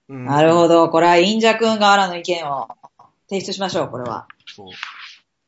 [0.08, 0.90] うんなるほど。
[0.90, 2.68] これは、インジャ君側らの意見を
[3.30, 4.28] 提出しましょう、これは。
[4.46, 4.66] そう。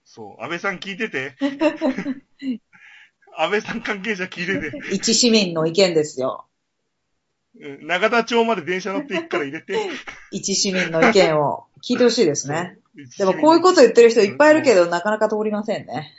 [0.05, 0.43] そう。
[0.43, 1.37] 安倍さん聞いてて。
[3.39, 4.79] 安倍さん関係者聞いてて。
[4.95, 6.47] 一市民の意見ですよ。
[7.59, 9.79] うん長田町まで電車乗って行くから入れて。
[10.31, 12.79] 一市民の意見を聞いてほしいですね。
[13.19, 16.13] でもこういうこと言ってる人いっぱいいるけど、なかなか通りませんね。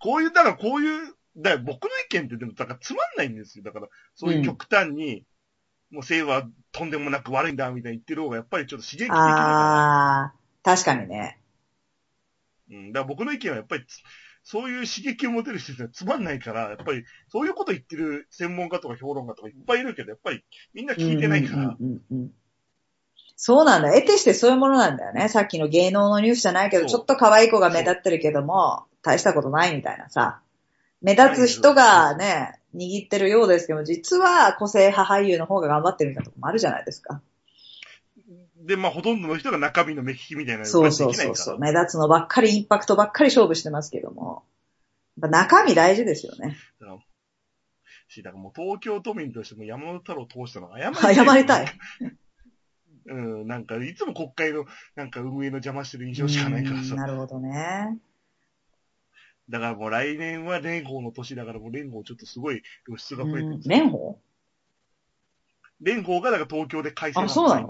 [0.00, 3.64] こういう、だからこういう、だ僕の意見ってでも、だからつまんないんですよ。
[3.64, 5.24] だから、そういう極端に、
[5.90, 11.38] もう政府はとんでもなく悪いんだ、みたいに言ってる方が、やっぱりちょっと刺激的ああ、確かにね。
[12.70, 12.76] ら。
[12.76, 12.92] うん。
[12.92, 14.02] だから僕の意見はやっぱりつ、
[14.50, 20.42] そういう刺激を持てる人ってつまんないから、やっぱり、そういうこと言ってる専門家とか評論家とかいっぱいいるけど、やっぱり
[20.74, 21.62] みんな聞いてないから。
[21.62, 22.30] うんうんうんうん
[23.42, 23.90] そうなんだ。
[23.94, 25.30] 得てしてそういうものなんだよね。
[25.30, 30.40] さっきの芸能のニュースじゃないけど、ちょっと可愛い子が目立ってるけども、大したことないみたいなさ。
[31.00, 37.22] 目立つ人がね、握ってるようですけど、実は個性派俳優の方が頑張ってるみたいなとこもあるじゃないですか。
[38.66, 41.58] で、まあ、ほとんどの人が中身の目利きみたいなのそうそうそうそう。
[41.58, 44.44] 目立つのばっかり、インパクトばっかり勝負してますけども。
[45.20, 46.56] やっぱ中身大事ですよね。
[48.10, 51.14] し、だからもう東京都民としても山本太郎を通したのは謝りたい。
[51.26, 51.66] 謝りたい。
[53.06, 56.94] うん、なんか、いつも国会の、なんか運営の邪魔してる印象しかないからさ。
[56.94, 57.98] うんなるほどね。
[59.48, 63.58] だからもう来年は連合の年だからもう連合ちょっとすごい露出が増えてるうん。
[63.58, 64.16] 蓮舫
[65.80, 67.68] 連合がだから東京で開催あ、そうなの？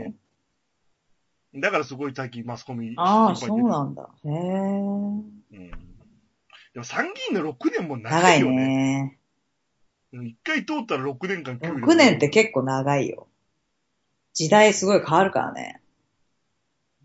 [1.54, 4.08] だからすごい最近マスコミああ、そ心配出てるうなんだ。
[4.24, 4.32] へえ。
[4.32, 5.70] うん。
[6.72, 8.56] でも参議院の6年も長長いいよね。
[8.56, 9.18] ね。
[10.12, 13.28] うん一回通ったら6年間給料6年って結構長いよ。
[14.34, 15.80] 時代すごい変わるからね。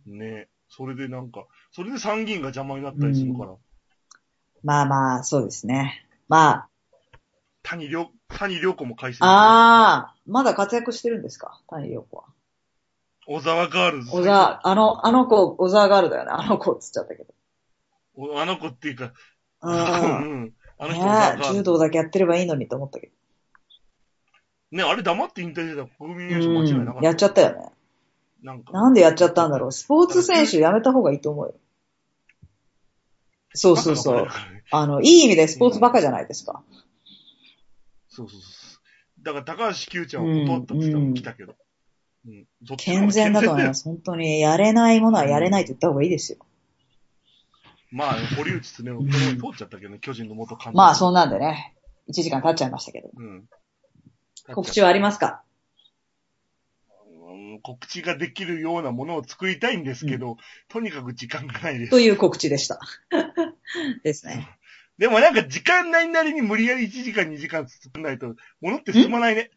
[0.06, 0.48] ね。
[0.70, 3.56] それでなんか、それで参議院が邪魔になったりするから。
[4.64, 6.08] まあまあ、そうですね。
[6.28, 6.68] ま
[7.64, 11.60] 谷良、谷良子も改正あ、ああ、まだ活躍してるんですか？
[11.68, 12.24] 谷良子は。
[13.28, 14.12] 小沢ガールズ。
[14.12, 16.32] 小沢、あの、あの子、小沢ガールだよね。
[16.32, 17.34] あの子っつっちゃったけど。
[18.16, 19.14] おあの子っていうか、
[19.62, 19.70] う。
[19.70, 19.76] うん
[20.46, 20.54] ん。
[20.78, 23.10] あの人ね柔道だけやってればいいのにと思ったけ
[24.72, 26.48] ね、あれ黙って引退してたら国民栄ど。
[26.48, 26.94] 誉間違いなかっ。
[26.94, 27.00] た。
[27.00, 27.72] うんやっちゃったよね。
[28.44, 28.72] なんか。
[28.74, 29.72] なんでやっちゃったんだろう。
[29.72, 31.56] スポーツ選手やめた方がいいと思うよ。
[33.54, 34.28] そうそうそう。
[34.72, 36.64] あの、いい意味でスポーツバカじゃないですか。
[38.10, 38.80] そうそうそ
[39.22, 39.24] う。
[39.24, 41.56] だから高橋九ちゃんを断ったって言ったら来たけど。
[42.28, 42.48] うん。
[42.78, 43.84] 健全だと思い健ます。
[43.86, 46.40] 本当に、やれないものはやれないと言った方がいいですよ。
[47.92, 50.78] まあ、堀内常夫、通っちゃったけどね、巨人の元監督。
[50.78, 51.76] まあ、そんなんでね。
[52.10, 53.10] 1時間経っちゃいましたけど。
[53.16, 53.48] うん。
[54.54, 55.42] 告知はありますか？
[57.28, 61.92] うん告知ができるようなものを作りたいんですけど、とにかく時間がないです。
[61.92, 62.80] という告知でした。
[64.04, 64.48] ですね。
[64.98, 69.52] でもなんか時間ないなりに無理やり1時間2時間作んないと、物って進まないね。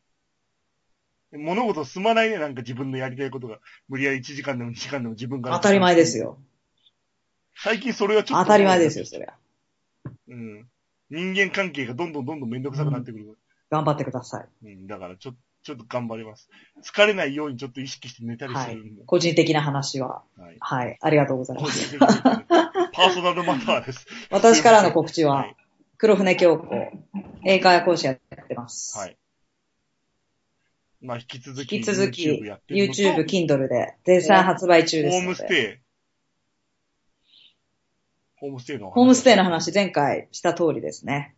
[1.33, 3.59] 物事進まないね、なんか自分のやりたいことが。
[3.89, 5.53] 無理やり1時間でも2時間でも自分が。
[5.53, 6.19] 当たり前です。
[6.19, 6.39] よ。
[7.57, 8.45] 最近それはちょっと。
[8.45, 9.35] 当たり前ですよ、そりゃ。
[10.29, 10.67] うん。
[11.11, 13.37] 人間関係がどんどんどんどんめんどくさくなってくる。
[13.71, 14.49] 頑張ってください。
[14.65, 16.49] うん、だからちょ、ちょっと頑張ります。
[16.83, 19.05] 疲れないようにちょっと意識して寝たりはいするんで。。
[19.05, 20.57] 個人的な話は、はい。
[20.61, 20.99] はい。
[21.01, 21.99] ありがとうござい個ます。
[21.99, 24.07] パーソナルマターです。
[24.31, 25.57] 私からの告知は、はい。
[25.99, 26.67] 黒船京子、
[27.45, 28.97] 英会話講師やってます。
[28.97, 29.17] はい。
[31.01, 35.35] まあ、引き続引き、き続き YouTube やってるのと YouTube、Kindle で絶賛発売中ですホーム。
[35.37, 35.89] ステイ。
[38.41, 41.35] ホームステイの話ホームステイの話前回した通りですね。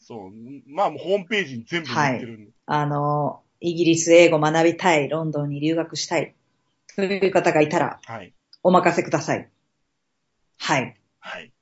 [0.00, 0.30] そう。
[0.66, 2.50] まあ、もうホームページに全部載ってるんで。
[2.66, 6.34] あの、イギリス英語学びたい、ロンドンに留学したい、
[6.94, 8.32] という方がいたら、はい。
[8.62, 9.48] お任せください。
[10.58, 10.96] はい。
[11.20, 11.52] はい。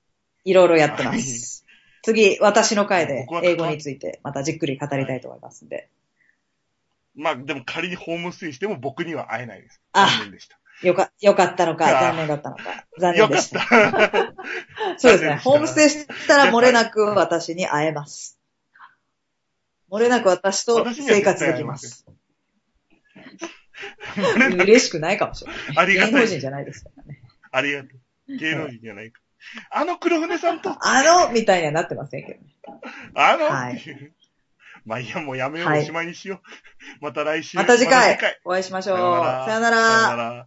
[0.44, 1.64] いろいろやってます。
[2.02, 5.88] 次、私の回で英語についてまたじっくり語りたいと思いますんで。
[7.14, 9.80] まあ、でも仮にホームステイしても僕には会えないです。
[9.92, 10.58] あ残念でした。
[10.82, 12.62] よか、よかったのか、残念だったのか。
[12.98, 13.60] 残念でした。
[13.60, 14.34] た。
[14.98, 15.36] そうですね。
[15.36, 18.40] ホームステイしたら漏れなく私に会えます。
[19.90, 22.04] 漏れなく私と生活できます。
[24.58, 25.78] 嬉しくないかもしれない。
[25.78, 27.22] ありがたい芸能人じゃないですからね。
[27.52, 27.88] ありがと
[28.28, 28.36] う。
[28.36, 29.20] 芸能人じゃないか。
[29.70, 32.46] あの黒船さんと、あの、みたいにはなってませんけどね。
[33.14, 34.12] あの、はい
[34.84, 36.40] まあいいや、もうやめよう、はいおしまいにしよう。
[37.00, 37.56] また来週。
[37.56, 38.96] また次回お会いしましょう。
[38.96, 39.44] さようなら。
[39.46, 40.46] さよならさようなら。